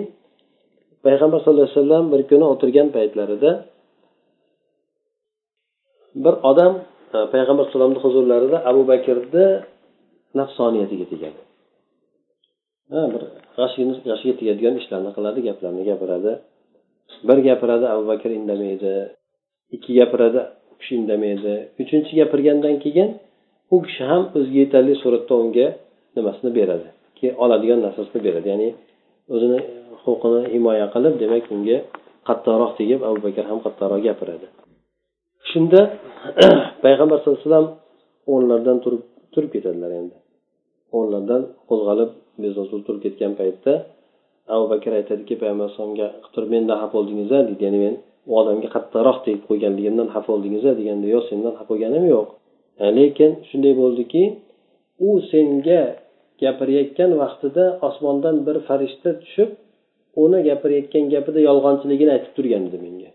[1.06, 3.50] payg'ambar sallallohu alayhi vasallam bir kuni o'tirgan paytlarida
[6.14, 6.72] bir odam
[7.14, 9.46] e, payg'ambar alayhisalomni huzurlarida abu bakrni
[10.38, 11.40] nafsoniyatiga tegadi.
[12.92, 13.22] Ha bir
[13.56, 16.32] g'ashiga tegadigan ishlarni qiladi gaplarni gapiradi.
[17.28, 18.92] Bir gapiradi abu bakr indamaydi
[19.76, 20.40] ikki gapiradi
[20.72, 21.52] u kishi indamaydi.
[21.82, 23.08] Uchinchi gapirgandan keyin
[23.74, 25.66] u kishi ham o'ziga yetarli suratda unga
[26.16, 28.46] nimasini beradi keyin oladigan narsasini beradi.
[28.52, 28.68] Ya'ni
[29.34, 29.58] o'zini
[30.04, 31.78] huquqini himoya qilib demak unga
[32.28, 34.46] qattiqroq tegib abu bakr ham qattiqroq gapiradi.
[35.50, 35.80] Shunda
[36.84, 37.68] payg'ambar sallallohu alayhi vasallam
[38.32, 39.02] o'rnlaridan turib
[39.34, 40.16] turib ketadilar endi.
[40.96, 42.10] O'rnlaridan qo'zg'alib
[42.42, 43.72] bezovta turib ketgan paytda
[44.54, 47.62] abu bakr aytadiki payg'ambar alayhisalomga turib mendan xafa bo'ldingiz a deydi.
[47.66, 47.94] Ya'ni men
[48.28, 52.28] u odamga qattiqroq tegib qo'yganligimdan xafa bo'ldingiz a deganda yo'q sendan xafa bo'lganim yo'q
[52.98, 54.22] lekin shunday bo'ldiki
[55.08, 55.80] u senga
[56.42, 59.50] gapirayotgan vaqtida osmondan bir farishta tushib
[60.24, 63.10] uni gapirayotgan gapida yolg'onchiligini aytib turgan edi menga.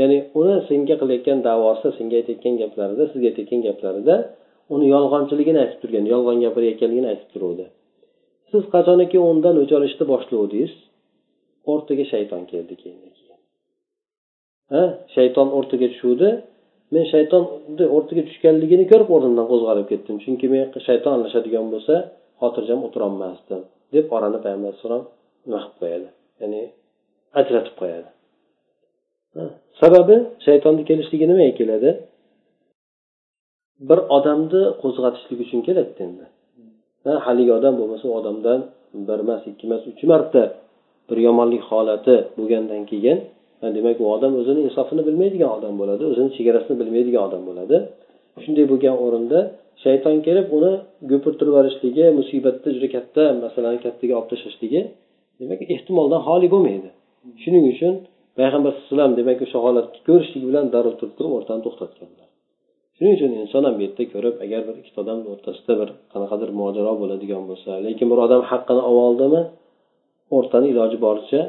[0.00, 4.14] Ya'ni uni senga qilayotgan davosida senga aytayotgan gaplarida sizga aytayotgan gaplarida
[4.74, 7.64] uni yolg'onchiligini aytib turgan yolg'on gapirayotganligini aytib turuvdi.
[8.50, 10.72] Siz qachoniki undan o'ch olishni boshlavdingiz
[11.72, 12.98] o'rtaga shayton keldi keyin
[14.72, 14.82] ha?
[15.14, 16.28] Shayton o'rtaga tushuvdi.
[16.94, 20.16] Men shaytonni o'rtaga tushganligini ko'rib o'rnimdan qo'zg'alib ketdim.
[20.24, 21.94] Chunki men shayton aralashadigan bo'lsa
[22.42, 23.60] xotirjam o'tirolmasdim
[23.94, 25.02] deb orani payg'ambar alayhissalom
[25.46, 26.08] nima qilib qo'yadi.
[26.40, 26.62] Ya'ni
[27.40, 28.08] ajratib qo'yadi.
[29.80, 31.90] Sababi shaytonni kelishligi nimaga keladi?
[33.88, 36.24] Bir odamni qo'zg'atishlik uchun keladida endi.
[37.26, 38.60] Haligi odam bo'lmasa u odamdan
[39.08, 40.42] bir emas ikki emas uch marta
[41.08, 43.18] bir yomonlik holati bo'lgandan keyin
[43.76, 47.76] demak u odam o'zini insofini bilmaydigan odam bo'ladi o'zini chegarasini bilmaydigan odam bo'ladi.
[48.44, 49.38] Shunday bo'lgan o'rinda
[49.84, 50.72] shayton kelib uni
[51.10, 54.80] gupirtirib yuborishligi musibatda juda katta masalani kattaga olib tashlashligi
[55.40, 56.88] demak ehtimoldan xoli bo'lmaydi.
[57.42, 57.94] Shuning uchun
[58.38, 62.28] payg'ambar alayhi vasallam demak o'sha holatni ko'rishlik bilan darrov turib turib o'rtani to'xtatganlar.
[62.96, 66.92] Shuning uchun inson ham bu yerda ko'rib agar bir ikkita odam o'rtasida bir qanaqadir mojaro
[67.02, 69.42] bo'ladigan bo'lsa lekin bir odam haqqini olib oldimi
[70.36, 71.40] o'rtani iloji boricha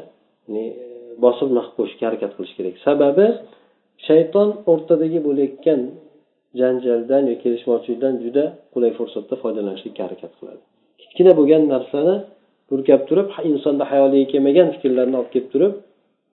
[0.60, 0.62] e,
[1.24, 2.74] bosib naqib qo'yishga harakat qilish kerak.
[2.86, 3.26] Sababi
[4.06, 5.80] shayton o'rtadagi bo'layotgan
[6.60, 10.62] janjaldan yoki kelishmovchilikdan juda qulay fursatda foydalanishlikka harakat qiladi.
[11.00, 12.14] Kichkina bo'lgan narsani
[12.70, 15.72] burkab turib insonda hayoliga kelmagan fikrlarni olib kelib turib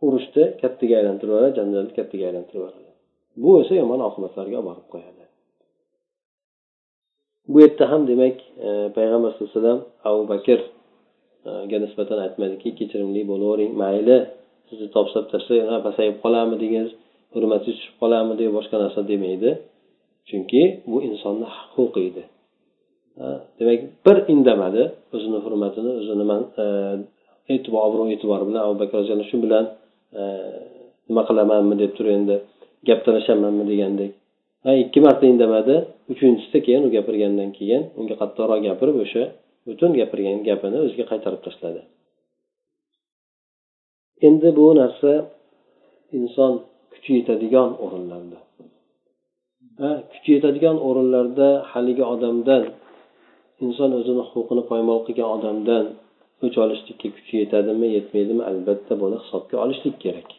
[0.05, 2.85] urushni kattaga aylantirib yuboradi janjalni kattaga aylantirib yuboradi
[3.43, 5.23] bu esa yomon oqibatlarga olib borib qo'yadi.
[7.51, 13.71] Bu yerda ham demak e, payg'ambar sallallohu alayhi vasallam abu bakrga nisbatan aytmadiki kechirimli bo'lavering
[13.83, 14.17] mayli
[14.69, 16.89] sizni topshirib tashlab pasayib qolarmidingiz
[17.33, 19.49] hurmatingiz tushib qolarmidi boshqa narsa demaydi.
[20.29, 22.23] Chunki bu insonni huquqi edi.
[23.59, 24.83] Demak bir indamadi
[25.15, 26.25] o'zini hurmatini o'zini
[26.63, 26.65] e,
[27.53, 28.97] e'tibor obro' e'tibor bilan abu bakr
[29.29, 29.65] shu bilan
[31.07, 32.35] nima qilamanmi deb turib endi
[32.87, 34.11] gap talashamanmi degandek.
[34.83, 35.75] Ikki marta indamadi.
[36.11, 39.23] Uchinchisida keyin u gapirgandan keyin unga qattiqroq gapirib o'sha
[39.67, 41.81] butun gapirgan gapini o'ziga qaytarib tashladi.
[44.27, 45.11] Endi bu narsa
[46.17, 46.53] inson
[46.93, 48.39] kuchi yetadigan o'rinlarda.
[50.11, 52.63] Kuchi yetadigan o'rinlarda haligi odamdan
[53.65, 55.85] inson o'zini huquqini poymol qilgan odamdan
[56.43, 60.29] o'ch olishlikka kuchi yetadimi yetmaydimi albatta buni hisobga olishlik kerak.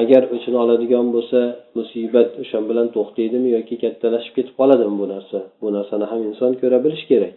[0.00, 1.40] Agar o'chini oladigan bo'lsa
[1.78, 5.38] musibat o'sha bilan to'xtaydimi yoki kattalashib ketib qoladimi bu narsa?
[5.62, 7.36] Bu narsani ham inson ko'ra bilishi kerak.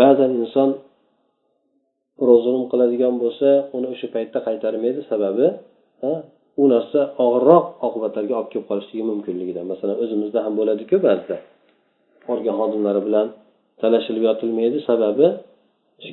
[0.00, 0.68] Ba'zan inson
[2.44, 5.46] zulm qiladigan bo'lsa uni o'sha paytda qaytarmaydi sababi
[6.62, 9.64] u narsa og'irroq oqibatlarga olib kelib qolishligi mumkinligidan.
[9.72, 11.36] Masalan o'zimizda ham bo'ladiku ba'zida.
[12.32, 13.26] Organ xodimlari bilan
[13.82, 15.26] talashilib yotilmaydi sababi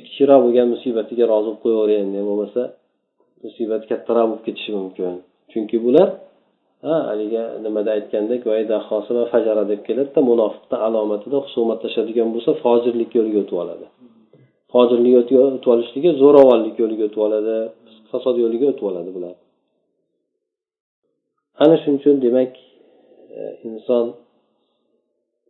[0.04, 2.62] kichikroq bo'lgan musibatiga rozi bo'lib qo'yaver endi bo'lmasa
[3.44, 5.14] musibat kattaroq bo'lib ketishi mumkin.
[5.52, 6.08] Chunki bular
[6.84, 8.40] ha haligi nimada aytgandek
[9.32, 13.86] fajara deb keladida munofiqni alomatida husumatlashadigan bo'lsa fojirlik yo'liga o'tib oladi.
[14.72, 17.56] Fojirlik o'tib olishligi zo'ravonlik yo'liga o'tib oladi
[18.10, 19.34] fasod yo'liga o'tib oladi bular.
[21.62, 22.52] Ana shuning uchun demak
[23.38, 24.04] e, inson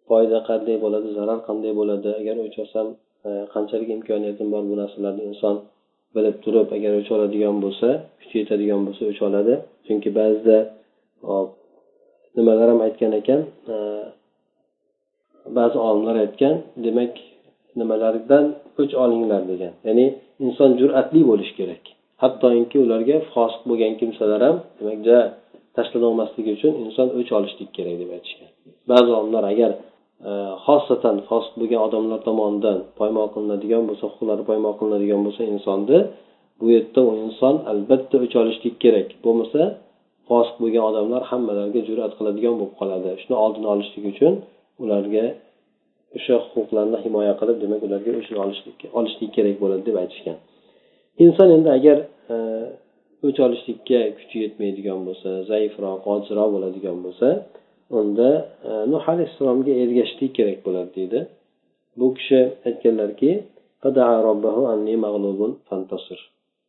[0.08, 2.08] foyda qanday bo'ladi zarar qanday bo'ladi?
[2.20, 2.58] Agar o'ch
[3.28, 5.56] E, qanchalik imkoniyatim bor bu narsalarni inson
[6.16, 7.88] bilib turib agar o'ch oladigan bo'lsa
[8.20, 9.54] kuchi yetadigan bo'lsa o'ch oladi.
[9.86, 10.58] Chunki ba'zida
[12.36, 13.40] nimalar ham aytgan ekan
[13.72, 13.76] e,
[15.58, 16.54] ba'zi olimlar aytgan
[16.86, 17.12] demak
[17.80, 18.44] nimalardan
[18.80, 19.72] o'ch olinglar degan.
[19.86, 20.06] Ya'ni
[20.46, 21.82] inson jur'atli bo'lishi kerak.
[22.22, 25.00] Hattoki ularga fosiq bo'lgan kimsalar ham demak
[25.76, 28.50] tashlanolmasligi uchun inson o'ch olishlik kerak deb aytishgan.
[28.90, 29.70] Ba'zi olimlar agar
[30.28, 30.32] Э,
[30.64, 35.98] xosatan fosiq bo'lgan odamlar tomonidan poymol qilinadigan bo'lsa huquqlari poymol qilinadigan bo'lsa insonni
[36.60, 39.08] bu yerda u inson albatta o'ch olishlik kerak.
[39.24, 39.60] Bo'lmasa
[40.28, 43.10] fosiq bo'lgan odamlar hammalariga jur'at qiladigan bo'lib qoladi.
[43.22, 44.34] Shuni oldini olishlik uchun
[44.82, 45.24] ularga
[46.16, 50.36] o'sha huquqlarni himoya qilib demak ularga o'chini olishlik olishlik kerak bo'ladi deb aytishgan.
[51.24, 51.98] Inson endi agar
[52.34, 52.36] e,
[53.26, 57.28] o'ch olishlikka kuchi yetmaydigan bo'lsa zaifroq ojizroq bo'ladigan bo'lsa
[57.98, 58.30] unda
[58.68, 61.20] e, nuh alayhissalomga ergashishlik kerak bo'ladi deydi.
[61.98, 63.30] Bu kishi aytganlarki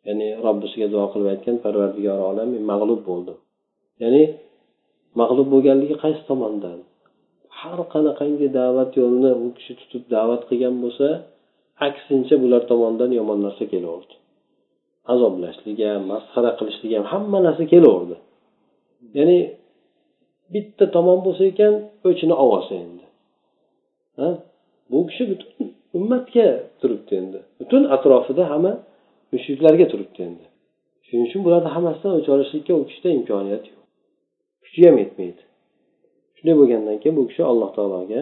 [0.08, 3.38] ya'ni robbisiga duo qilib aytgan parvardigor olam men mag'lub bo'ldim
[4.04, 4.24] ya'ni
[5.20, 6.80] mag'lub bo'lganligi qaysi tomondan?
[7.60, 11.08] Har qanaqangi da'vat yo'lini u kishi tutib da'vat qilgan bo'lsa
[11.88, 14.16] aksincha bular tomonidan yomon narsa kelaverdi.
[15.14, 18.16] Azoblashlik ham masxara qilishlik ham hamma narsa kelaverdi.
[19.18, 19.38] Ya'ni
[20.54, 21.74] bitta tomon bo'lsa ekan
[22.08, 23.06] o'chini olsa endi.
[24.20, 24.30] Ha?
[24.92, 25.66] Bu kishi butun
[25.98, 26.48] ummatga
[26.80, 27.40] turibdi endi.
[27.60, 28.74] Butun atrofida hamma
[29.32, 30.46] mushriklarga turibdi endi.
[31.06, 33.82] Shuning uchun bularni hammasidan o'ch olishlikka u kishida imkoniyat yo'q.
[34.64, 35.44] Kuchi ham yetmaydi.
[36.38, 38.22] Shunday bo'lgandan keyin bu kishi alloh taologa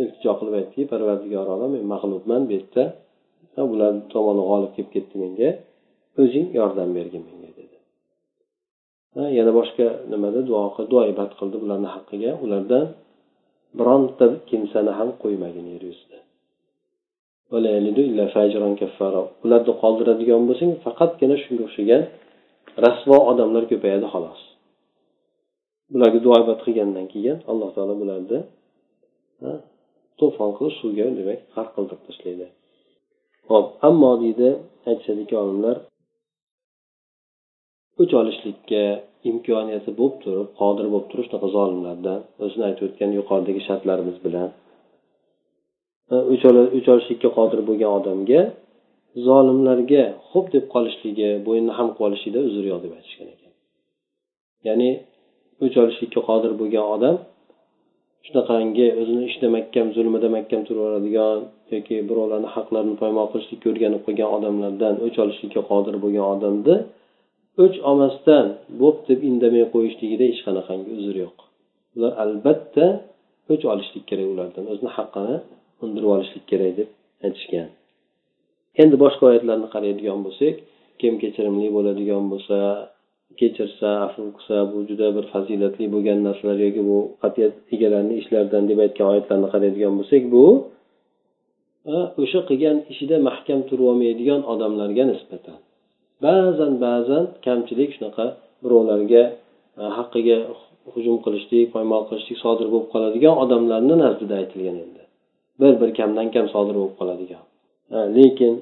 [0.00, 2.84] iltijo qilib aytdiki parvardigor olam men mag'lubman bu yerda.
[3.70, 5.50] Bular tomoni g'olib kelib ketdi menga.
[6.22, 7.53] O'zing yordam bergin menga.
[9.38, 12.30] Yana boshqa nimada duo duoibat qildi bularni haqqiga.
[12.44, 12.86] Ulardan
[13.78, 16.18] bironta kimsani ham qo'ymagin yer yuzida.
[17.54, 17.90] Ularni
[19.82, 22.02] qoldiradigan bo'lsang faqatgina shunga o'xshagan
[22.84, 24.40] rasvo odamlar ko'payadi xolos.
[25.92, 28.38] Bularga duoibat qilgandan keyin alloh taolo bularni
[30.20, 32.46] to'fon qilib suvga demak g'arq qildirib tashlaydi.
[33.50, 34.48] Ho'p ammo deydi
[34.90, 35.76] aytishadiki olimlar
[38.00, 38.82] o'ch olishlikka
[39.30, 44.48] imkoniyati bo'lib turib qodir bo'lib turib shunaqa zolimlardan o'zini aytib o'tgan yuqoridagi shartlarimiz bilan
[46.12, 46.14] e,
[46.76, 48.40] o'ch olishlikka qodir bo'lgan odamga
[49.28, 53.52] zolimlarga xo'p deb qolishligi bo'yinni ham qilib olishlikda uzr yo'q deb aytishgan ekan.
[54.68, 54.90] Ya'ni
[55.64, 57.16] o'ch olishlikka qodir bo'lgan odam
[58.26, 61.38] shunaqangi o'zini ishda mahkam zulmida mahkam turaveradigan
[61.74, 66.76] yoki birovlarni haqlarini poymol qilishlikka o'rganib qolgan odamlardan o'ch olishlikka qodir bo'lgan odamni
[67.62, 68.46] o'ch olmasdan
[68.80, 71.36] bo'p deb indamay qo'yishligida hech qanaqangi uzr yo'q.
[71.96, 72.86] Ular albatta
[73.52, 75.36] o'ch olishlik kerak ulardan o'zini haqqini
[75.84, 76.88] undirib olishlik kerak deb
[77.26, 77.68] aytishgan.
[78.82, 80.54] Endi boshqa oyatlarni qaraydigan bo'lsak
[81.00, 82.58] kim kechirimli bo'ladigan bo'lsa
[83.40, 88.78] kechirsa afu qilsa bu juda bir fazilatli bo'lgan narsalar yoki bu qat'iyat egalarini ishlaridan deb
[88.84, 90.44] aytgan oyatlarni qaraydigan bo'lsak bu
[91.92, 95.58] e, o'sha qilgan ishida mahkam turolmaydigan odamlarga nisbatan.
[96.24, 98.26] Ba'zan ba'zan kamchilik shunaqa
[98.62, 99.22] birovlarga
[99.80, 100.38] e, haqqiga
[100.94, 105.02] hujum qilishlik poymol qilishlik sodir bo'lib qoladigan odamlarni nazdida aytilgan endi.
[105.60, 107.44] Bir bir kamdan kam sodir bo'lib qoladigan.
[108.16, 108.54] Lekin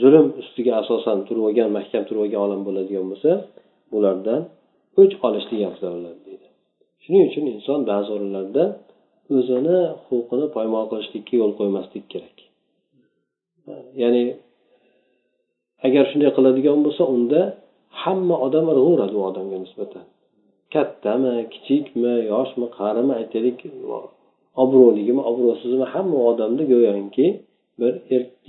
[0.00, 3.30] zulm ustiga asosan turib olgan mahkam turib olgan odam bo'ladigan bo'lsa
[3.92, 4.40] bulardan
[5.00, 6.46] o'ch olishlik afzal bo'ladi deydi.
[7.02, 8.64] Shuning uchun inson ba'zi o'rinlarda
[9.36, 12.36] o'zini huquqini poymol qilishlikka yo'l qo'ymaslik kerak.
[14.02, 14.22] Ya'ni
[15.86, 17.40] agar shunday qiladigan bo'lsa unda
[18.02, 20.04] hamma odam urg'uradi u odamga nisbatan.
[20.74, 23.58] Kattami kichikmi yoshmi qarimi aytaylik
[24.62, 27.26] obro'ligimi obro'sizmi hamma odamni go'yoki
[27.80, 27.92] bir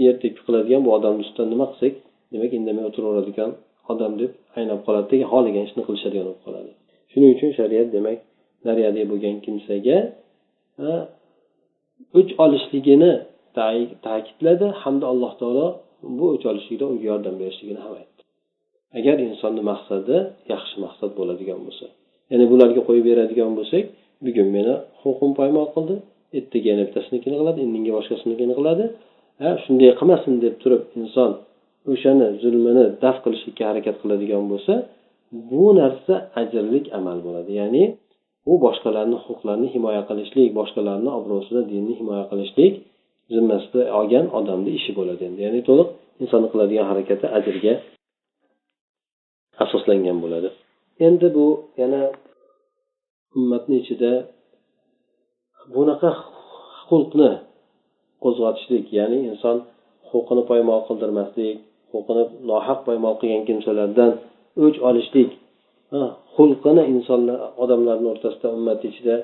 [0.05, 1.93] yer tepki qiladigan bu odamni ustidan nima qilsak
[2.33, 3.51] demak indamay o'tiraveradigan
[3.91, 6.71] odam deb aynab qoladida xohlagan ishni qilishadigan bo'lib qoladi.
[7.11, 8.19] Shuning uchun shariat demak
[8.67, 9.97] daryoda bo'lgan kimsaga
[12.19, 13.11] o'ch olishligini
[14.05, 15.67] ta'kidladi hamda alloh taolo
[16.17, 18.21] bu o'ch olishlikda unga yordam berishligini ham aytdi.
[18.97, 20.15] Agar insonni maqsadi
[20.53, 21.85] yaxshi maqsad bo'ladigan bo'lsa
[22.31, 23.83] ya'ni bularga qo'yib beradigan bo'lsak
[24.25, 25.95] bugun meni huquqim poymol qildi
[26.37, 28.85] ertaga yana bittasinikini qiladi indinga boshqasinikini qiladi.
[29.41, 31.31] Ha shunday qilmasin deb turib inson
[31.91, 34.73] o'shani zulmini daf qilishlikka harakat qiladigan bo'lsa
[35.49, 37.51] bu narsa ajrlik amal bo'ladi.
[37.61, 37.83] Ya'ni
[38.51, 42.73] u boshqalarni huquqlarini himoya qilishlik boshqalarni obro'sini dinni himoya qilishlik
[43.33, 45.21] zimmasida olgan odamni ishi bo'ladi.
[45.29, 45.89] Endi ya'ni to'liq
[46.23, 47.73] insonni qiladigan harakati ajrga
[49.63, 50.49] asoslangan bo'ladi.
[51.07, 51.47] Endi bu
[51.81, 52.01] yana
[53.37, 54.11] ummatni ichida
[55.75, 56.11] bunaqa
[56.87, 57.31] xulqni
[58.23, 59.57] qo'zg'atishlik ya'ni inson
[60.11, 61.55] huquqini poymol qildirmaslik
[61.91, 64.11] huquqini nohaq poymol qilgan kimsalardan
[64.65, 65.29] o'ch olishlik
[66.35, 69.15] xulqini insonlar odamlarni o'rtasida ummat ichida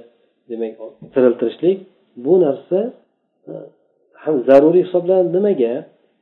[0.50, 0.74] demak
[1.14, 1.78] tiriltirishlik
[2.26, 2.80] bu narsa
[4.28, 5.74] ham zaruriy hisoblanadi nimaga?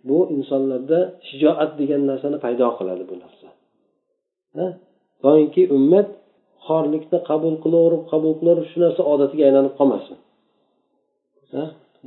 [0.09, 3.47] Bu insonlarda shijoat degan narsani paydo qiladi bu narsa
[5.23, 6.07] doimki ummat
[6.67, 10.17] xorlikni qabul qilaverib qabul qilaverib shu narsa odatiga aylanib qolmasin.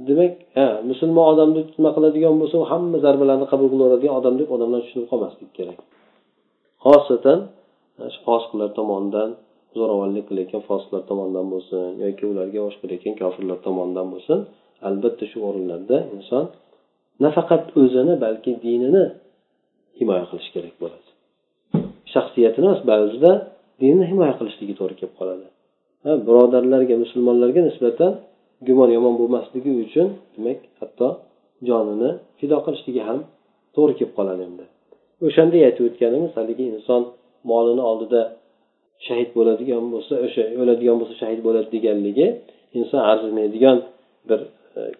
[0.08, 4.80] Demak ha musulmon odamni nima qiladigan bo'lsa u hamma zarbalarni qabul qilaveradigan odam deb odamlar
[4.84, 5.78] tushunib qolmaslik kerak.
[6.84, 7.38] Xosatan
[8.26, 9.30] fosiqlar tomonidan
[9.78, 14.38] zo'ravonlik qilayotgan fosiqlar tomonidan bo'lsin yoki ularga bosh qilayotgan kofirlar tomonidan bo'lsin
[14.88, 16.44] albatta shu o'rinlarda inson
[17.24, 19.04] nafaqat o'zini balki dinini
[19.98, 21.08] himoya qilish kerak bo'ladi.
[22.14, 23.32] Shaxsiyatini emas ba'zida
[23.82, 25.46] dinni himoya qilishligi to'g'ri kelib qoladi.
[26.04, 28.12] Ha birodarlarga musulmonlarga nisbatan
[28.66, 31.08] gumon yomon bo'lmasligi uchun demak hatto
[31.68, 33.18] jonini fido qilishligi ham
[33.76, 34.64] to'g'ri kelib qoladi endi.
[35.26, 37.02] O'shanday aytib o'tganimiz haligi inson
[37.50, 38.20] molini oldida
[39.06, 42.26] shahid bo'ladigan bo'lsa o'sha o'ladigan bo'lsa shahid bo'ladi deganligi
[42.78, 43.78] inson arzimaydigan
[44.28, 44.40] bir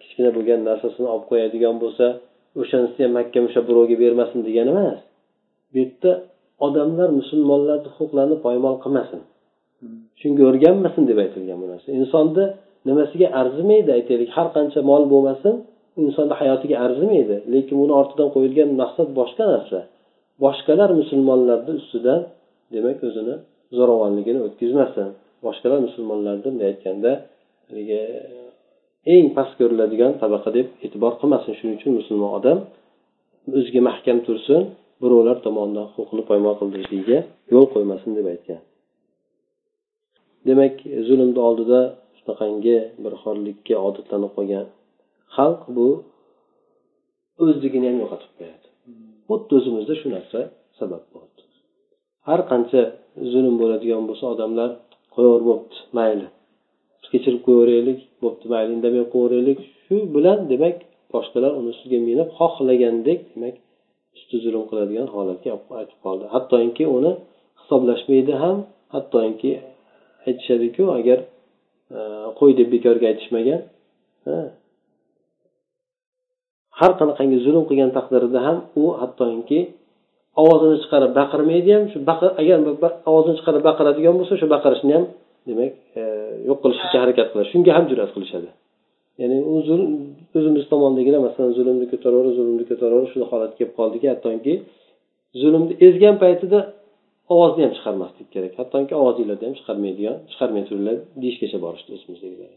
[0.01, 2.05] kichkina bo'lgan narsasini olib qo'yadigan bo'lsa
[2.61, 4.99] o'shanisi ham mahkam o'sha birovga bermasin degani emas.
[5.71, 6.11] Bu yerda
[6.65, 9.21] odamlar musulmonlarni huquqlarini poymol qilmasin.
[10.21, 11.87] Shunga o'rganmasin deb aytilgan bu narsa.
[11.99, 12.45] Insonni
[12.87, 15.53] nimasiga arzimaydi aytaylik har qancha mol bo'lmasin
[16.03, 17.35] insonni hayotiga arzimaydi.
[17.53, 19.79] Lekin uni ortidan qo'yilgan maqsad boshqa narsa.
[20.43, 22.21] Boshqalar musulmonlarni ustidan
[22.75, 23.35] demak o'zini
[23.77, 25.07] zo'ravonligini o'tkazmasin.
[25.45, 27.11] Boshqalar musulmonlarni bunday aytganda
[27.67, 28.01] haligi
[29.13, 31.51] eng past ko'riladigan tabaqa deb e'tibor qilmasin.
[31.59, 32.57] Shuning uchun musulmon odam
[33.57, 34.61] o'ziga mahkam tursin
[35.01, 37.19] birovlar tomonidan huquqini poymol qildirishligiga
[37.53, 38.61] yo'l qo'ymasin deb aytgan.
[40.47, 40.75] Demak
[41.07, 41.79] zulmni oldida
[42.17, 44.65] shunaqangi bir xorlikka odatlanib qolgan
[45.35, 45.87] xalq bu
[47.43, 48.67] o'zligini ham yo'qotib qo'yadi.
[49.27, 50.39] Xuddi o'zimizda shu narsa
[50.79, 51.41] sabab bo'ldi.
[52.27, 52.81] Har qancha
[53.31, 54.69] zulm bo'ladigan bo'lsa odamlar
[55.13, 56.27] qo'yaver bo'pti mayli.
[57.13, 59.59] Kechirib qo'yaveraylik bo'pti mayli indamay qo'yaveraylik.
[59.85, 60.77] Shu bilan demak
[61.13, 63.55] boshqalar uni ustiga minib xohlagandek demak
[64.17, 66.25] usti zulm qiladigan holatga olib aytib qoldi.
[66.35, 67.11] Hattoki uni
[67.61, 68.57] hisoblashmaydi ham
[68.93, 69.51] hattoki
[70.27, 71.19] aytishadiku agar
[71.97, 71.99] e,
[72.39, 73.61] qo'y deb bekorga aytishmagan
[76.79, 79.59] har qanaqangi zulm qilgan taqdirida ham u hattoki
[80.41, 81.97] ovozini chiqarib baqirmaydi ham shu
[82.41, 82.57] agar
[83.09, 85.05] ovozini chiqarib baqiradigan bo'lsa shu baqirishni ham
[85.47, 85.71] demak
[86.01, 86.03] e,
[86.47, 87.47] yo'q yo'q qilishga harakat qiladi.
[87.53, 88.49] Shunga ham jur'at qilishadi.
[89.21, 89.91] Ya'ni u zulm
[90.37, 94.53] o'zimiz tomondagilar masalan zulmni ko'taraverib zulmni ko'taraverib shu holatga kelib qoldiki hattoki
[95.41, 96.59] zulmni ezgan paytida
[97.33, 98.53] ovozni ham chiqarmaslik kerak.
[98.59, 102.49] Hattoki ovozinglarni ham chiqarmaydigan chiqarmay turinglar deyishgacha borishdi o'zimizdagilar.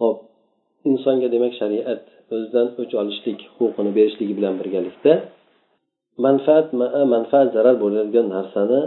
[0.00, 0.18] Ho'p
[0.90, 2.04] insonga demak shariat
[2.34, 5.12] o'zidan o'ch olishlik huquqini berishligi bilan birgalikda
[6.26, 6.66] manfaat
[7.14, 8.80] manfaat zarar bo'ladigan narsani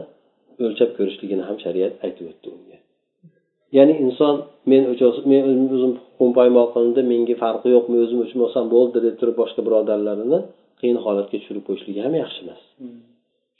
[0.65, 2.77] o'lchab ko'rishligini ham shariat aytib o'tdi unga.
[3.77, 4.35] Ya'ni inson
[4.71, 4.81] men
[5.31, 5.41] men
[5.75, 9.61] o'zim huquqim poymol qilindi menga farqi yo'q men o'zim uchun bo'lsam bo'ldi deb turib boshqa
[9.67, 10.39] birodarlarini
[10.79, 12.61] qiyin holatga tushirib qo'yishligi ham yaxshi emas.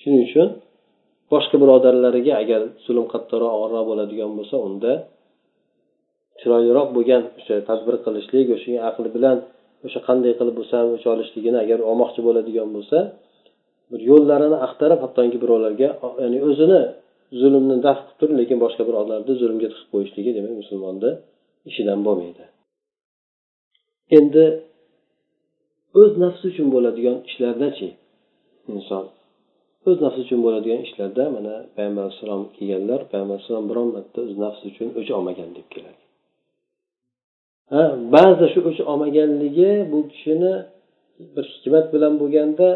[0.01, 0.47] Shuning uchun
[1.33, 4.91] boshqa birodarlariga agar zulm qattiqroq og'irroq bo'ladigan bo'lsa unda
[6.39, 9.37] chiroyliroq bo'lgan o'sha tadbir qilishlik o'sha aqli bilan
[9.85, 12.97] o'sha qanday qilib bo'lsam o'sha olishligini agar olmoqchi bo'ladigan bo'lsa
[13.93, 15.89] bir yo'llarini axtarib hattoki birovlarga
[16.23, 16.81] ya'ni o'zini
[17.41, 21.11] zulmni daf qilib turib lekin boshqa birovlarni zulmga tiqib qo'yishligi demak musulmonni
[21.69, 22.43] ishidan bo'lmaydi.
[24.17, 24.45] Endi
[26.01, 27.89] o'z nafsi uchun bo'ladigan ishlardachi
[28.73, 29.05] inson
[29.89, 34.63] o'z nafsi uchun bo'ladigan ishlarda mana payg'ambar alayhissalom kelganlar payg'ambar alayhissalom biron marta o'z nafsi
[34.71, 36.01] uchun o'ch olmagan deb keladi.
[37.73, 37.83] Ha
[38.15, 40.53] ba'zida shu o'ch olmaganligi bu kishini
[41.35, 42.67] bir hikmat bilan bo'lganda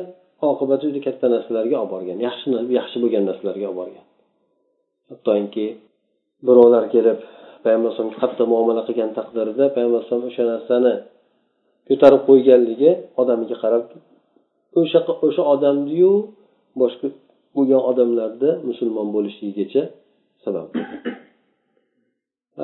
[0.51, 2.47] oqibati juda katta narsalarga olib borgan yaxshi
[2.79, 4.05] yaxshi bo'lgan narsalarga olib borgan.
[5.09, 5.67] Hattoki
[6.47, 7.19] birovlar kelib
[7.63, 10.93] payg'ambar alayhisalomga qattiq muomala qilgan taqdirda payg'ambar alayhisalom o'sha narsani
[11.87, 13.83] ko'tarib qo'yganligi odamiga qarab
[14.79, 16.13] o'sha o'sha odamniyu
[16.81, 17.07] boshqa
[17.55, 19.83] bo'lgan odamlarni musulmon bo'lishligigacha
[20.45, 20.67] sabab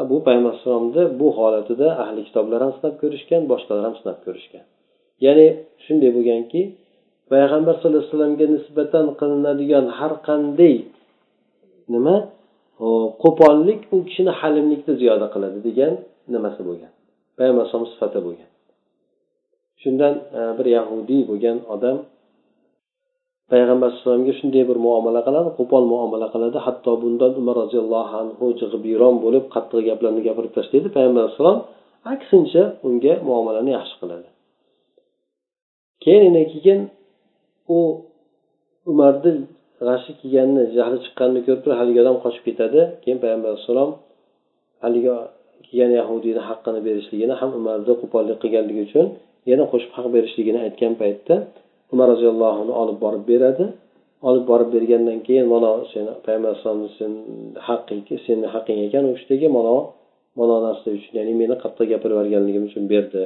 [0.10, 4.66] bu payg'ambar alayhisalomni bu holatida ahli kitoblar ham sinab ko'rishgan boshqalar ham sinab ko'rishgan.
[5.26, 5.48] Ya'ni
[5.86, 6.62] shunday bo'lganki
[7.32, 10.76] payg'ambar sallallohu alayhi vasallamga nisbatan qilinadigan har qanday
[11.94, 12.16] nima?
[13.24, 15.94] Qo'pollik u kishini halimlikni ziyoda qiladi degan
[16.34, 16.92] nimasi bo'lgan.
[17.38, 18.50] Payg'ambar alayhisalom sifati bo'lgan.
[19.82, 21.98] Shundan e, bir yahudiy bo'lgan odam
[23.52, 26.58] payg'ambar alayhisalomga shunday bir muomala qiladi qo'pol muomala qiladi.
[26.66, 31.60] Hatto bundan umar roziyallohu anhu jig'ibiyron bo'lib qattiq gaplarni gapirib tashlaydi payg'ambar alayhissalom
[32.14, 34.28] aksincha unga muomalani yaxshi qiladi.
[36.04, 36.80] Keyin keyin
[37.78, 37.80] u
[38.92, 39.32] umarni
[39.88, 42.82] g'ashi kelganini jahli chiqqanini ko'rib turib haligi odam qochib ketadi.
[43.04, 43.92] Keyin payg'ambar alayhissalom
[44.84, 45.12] haligi
[45.66, 49.06] kelgan yahudiyni haqqini berishligini ham umarni qo'pollik qilganligi uchun
[49.52, 51.36] yana qo'shib haq berishligini aytgan paytda
[51.94, 53.66] umar roziyallohu anhu olib borib beradi.
[54.30, 57.12] Olib borib bergandan keyin mana seni payg'ambar alayhisalomni sen
[57.68, 59.76] haqqing seni haqqing ekan u kishdagi mana
[60.40, 63.24] mana narsa uchun ya'ni meni qattiq gapirib yuborganligim uchun berdi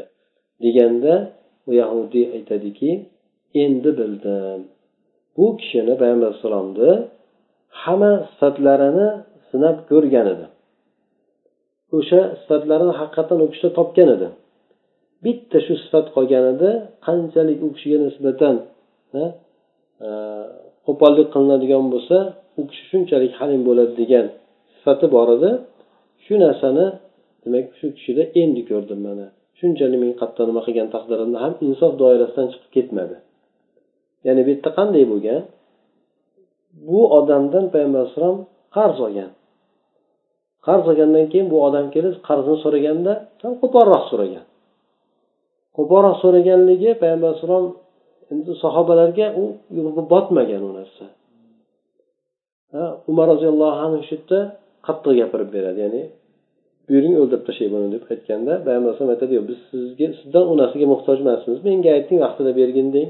[0.64, 1.14] deganda
[1.70, 2.90] u yahudiy aytadiki
[3.64, 4.62] endi bildim.
[5.38, 6.92] Bu kishini payg'ambar alayhissalomni
[7.82, 9.08] hamma sifatlarini
[9.50, 10.46] sinab ko'rgan edi.
[11.98, 14.28] O'sha sifatlarini haqiqatdan u kishida topgan edi.
[15.26, 16.70] Bitta shu sifat qolgan edi
[17.08, 18.56] qanchalik u kishiga nisbatan
[19.20, 19.22] e,
[20.86, 22.18] qo'pollik qilinadigan bo'lsa
[22.60, 24.26] u kishi shunchalik halim bo'ladi degan
[24.76, 25.52] sifati bor edi.
[26.26, 26.86] Shu narsani
[27.44, 29.28] demak shu kishida endi ko'rdim mana.
[29.60, 33.18] Shunchalik men qattiq nima qilgan taqdirimda ham insof doirasidan chiqib ketmadi.
[34.26, 35.42] Ya'ni bu yerda qanday bo'lgan?
[36.88, 38.38] Bu odamdan payg'ambar alayhissalom
[38.76, 39.32] qarz olgan.
[40.66, 43.14] Qarz olgandan keyin bu odam kelib qarzni so'raganda
[43.62, 44.46] qo'polroq so'ragan.
[45.78, 47.66] Qo'polroq so'raganligi payg'ambar alayhissalom
[48.34, 49.44] endi sahobalarga u
[50.14, 51.06] botmagan u narsa.
[53.12, 54.40] Umar roziyallohu anhu shu yerda
[54.88, 55.80] qattiq gapirib beradi.
[55.86, 56.02] Ya'ni
[56.88, 60.86] buyuring o'ldirib tashlay buni deb aytganda payg'ambar alayhisalom aytadi yo'q biz sizga sizdan u narsaga
[60.94, 63.10] muhtoj emasmiz menga ayting vaqtida bergin deng.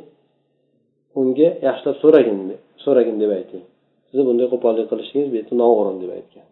[1.19, 2.37] Unga yaxshilab so'ragin
[2.83, 3.63] so'ragin deb ayting.
[4.07, 6.45] Sizni bunday qo'pollik qilishingiz bu yerda noo'rin deb aytgan.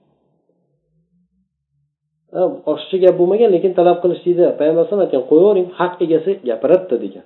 [2.71, 7.25] Oshiqcha gap bo'lmagan lekin talab qilishlikda payg'ambar alayhisalom aytgan qo'yavering haq egasi gapiradida degan.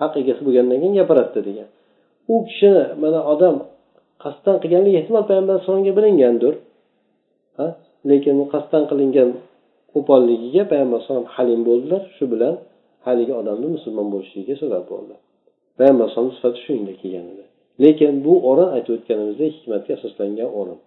[0.00, 1.68] Haq egasi bo'lgandan keyin gapiradida degan.
[2.32, 3.56] U kishini mana odam
[4.24, 6.54] qasddan qilganligi ehtimol payg'ambar alayhissalomga bilingandir.
[8.10, 9.28] Lekin qasddan qilingan
[9.92, 12.02] qo'polligiga payg'ambar alayhisalom halim bo'ldilar.
[12.16, 12.54] Shu bilan
[13.06, 15.14] haligi odamni musulmon bo'lishligiga sabab bo'ldi.
[15.78, 17.44] Payg'ambar alayhisalom sifati shunga kelgan edi.
[17.82, 20.78] Lekin bu o'rin aytib o'tganimizdek hikmatga asoslangan o'rin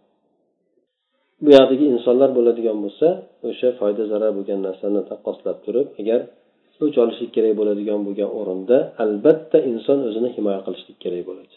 [1.43, 3.07] bu yoqdagi insonlar bo'ladigan bo'lsa
[3.49, 6.19] o'sha foyda zarar bo'lgan narsani taqqoslab turib agar
[6.83, 11.55] o'ch olishlik kerak bo'ladigan bo'lgan o'rinda albatta inson o'zini himoya qilishlik kerak bo'ladi.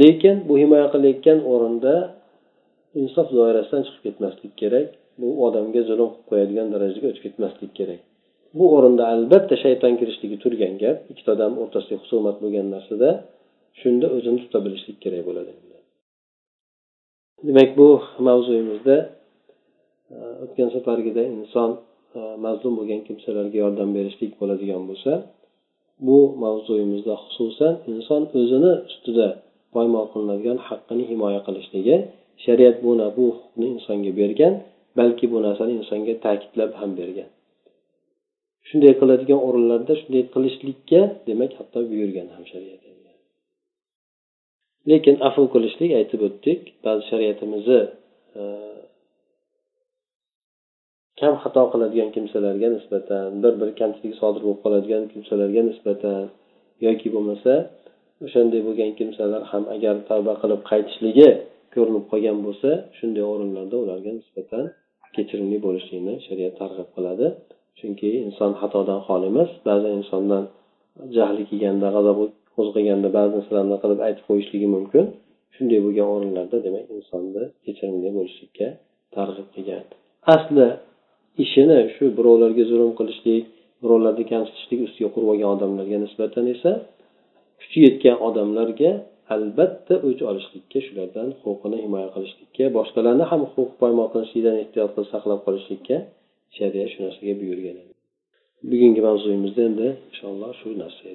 [0.00, 1.94] Lekin bu himoya qilayotgan o'rinda
[3.00, 4.86] insof doirasidan chiqib ketmaslik kerak
[5.20, 8.00] bu odamga zulm qilib qo'yadigan darajaga o'tib ketmaslik kerak.
[8.58, 13.08] Bu o'rinda albatta shayton kirishligi turgan gap ikkita odam o'rtasidagi husumat bo'lgan narsada
[13.80, 15.52] shunda o'zini tuta bilishlik kerak bo'ladi.
[17.46, 17.88] Demak bu
[18.28, 18.96] mavzuyimizda
[20.14, 21.70] e, o'tgan safargida inson
[22.18, 25.12] e, mazlum bo'lgan kimsalarga yordam berishlik bo'ladigan bo'lsa
[26.06, 29.28] bu mavzuyimizda xususan inson o'zini ustida
[29.74, 31.96] poymol qilinadigan haqqini himoya qilishligi
[32.44, 34.54] shariat bu bu huquqni insonga bergan
[34.98, 37.28] balki bu narsani insonga ta'kidlab ham bergan.
[38.68, 42.84] Shunday qiladigan o'rinlarda shunday qilishlikka demak hatto buyurgan ham shariat
[44.90, 47.80] lekin afu qilishlik aytib o'tdik ba'zi shariatimizni
[48.40, 48.42] e,
[51.20, 56.22] kam xato qiladigan kimsalarga nisbatan bir bir kamchilik sodir bo'lib qoladigan kimsalarga nisbatan
[56.86, 57.52] yoki bo'lmasa
[58.24, 61.28] o'shanday bo'lgan kimsalar ham agar tavba qilib qaytishligi
[61.74, 64.64] ko'rinib qolgan bo'lsa shunday o'rinlarda ularga nisbatan
[65.16, 67.26] kechirimli bo'lishlikni shariat targ'ib qiladi.
[67.78, 70.44] Chunki inson xatodan xoli emas ba'zan insondan
[71.16, 72.18] jahli kelganda g'azab
[72.56, 75.04] qo'zg'aganda ba'zi narsalarni qilib aytib qo'yishligi mumkin.
[75.54, 78.68] Shunday bo'lgan o'rinlarda demak insonni kechirimli bo'lishlikka
[79.16, 79.84] targ'ib qilgan
[80.34, 80.66] asli
[81.44, 83.44] ishini shu birovlarga zulm qilishlik
[83.82, 86.72] birovlarni kamsitishlik ustiga qurib olgan odamlarga nisbatan esa
[87.60, 88.90] kuchi yetgan odamlarga
[89.34, 95.40] albatta o'ch olishlikka shulardan huquqini himoya qilishlikka boshqalarni ham huquq poymol qilishlikdan ehtiyot qilib saqlab
[95.46, 95.96] qolishlikka
[96.56, 97.78] shariat shu narsaga buyurgan
[98.68, 101.04] bugungi mavzuyimizda endi inshaalloh shu narsa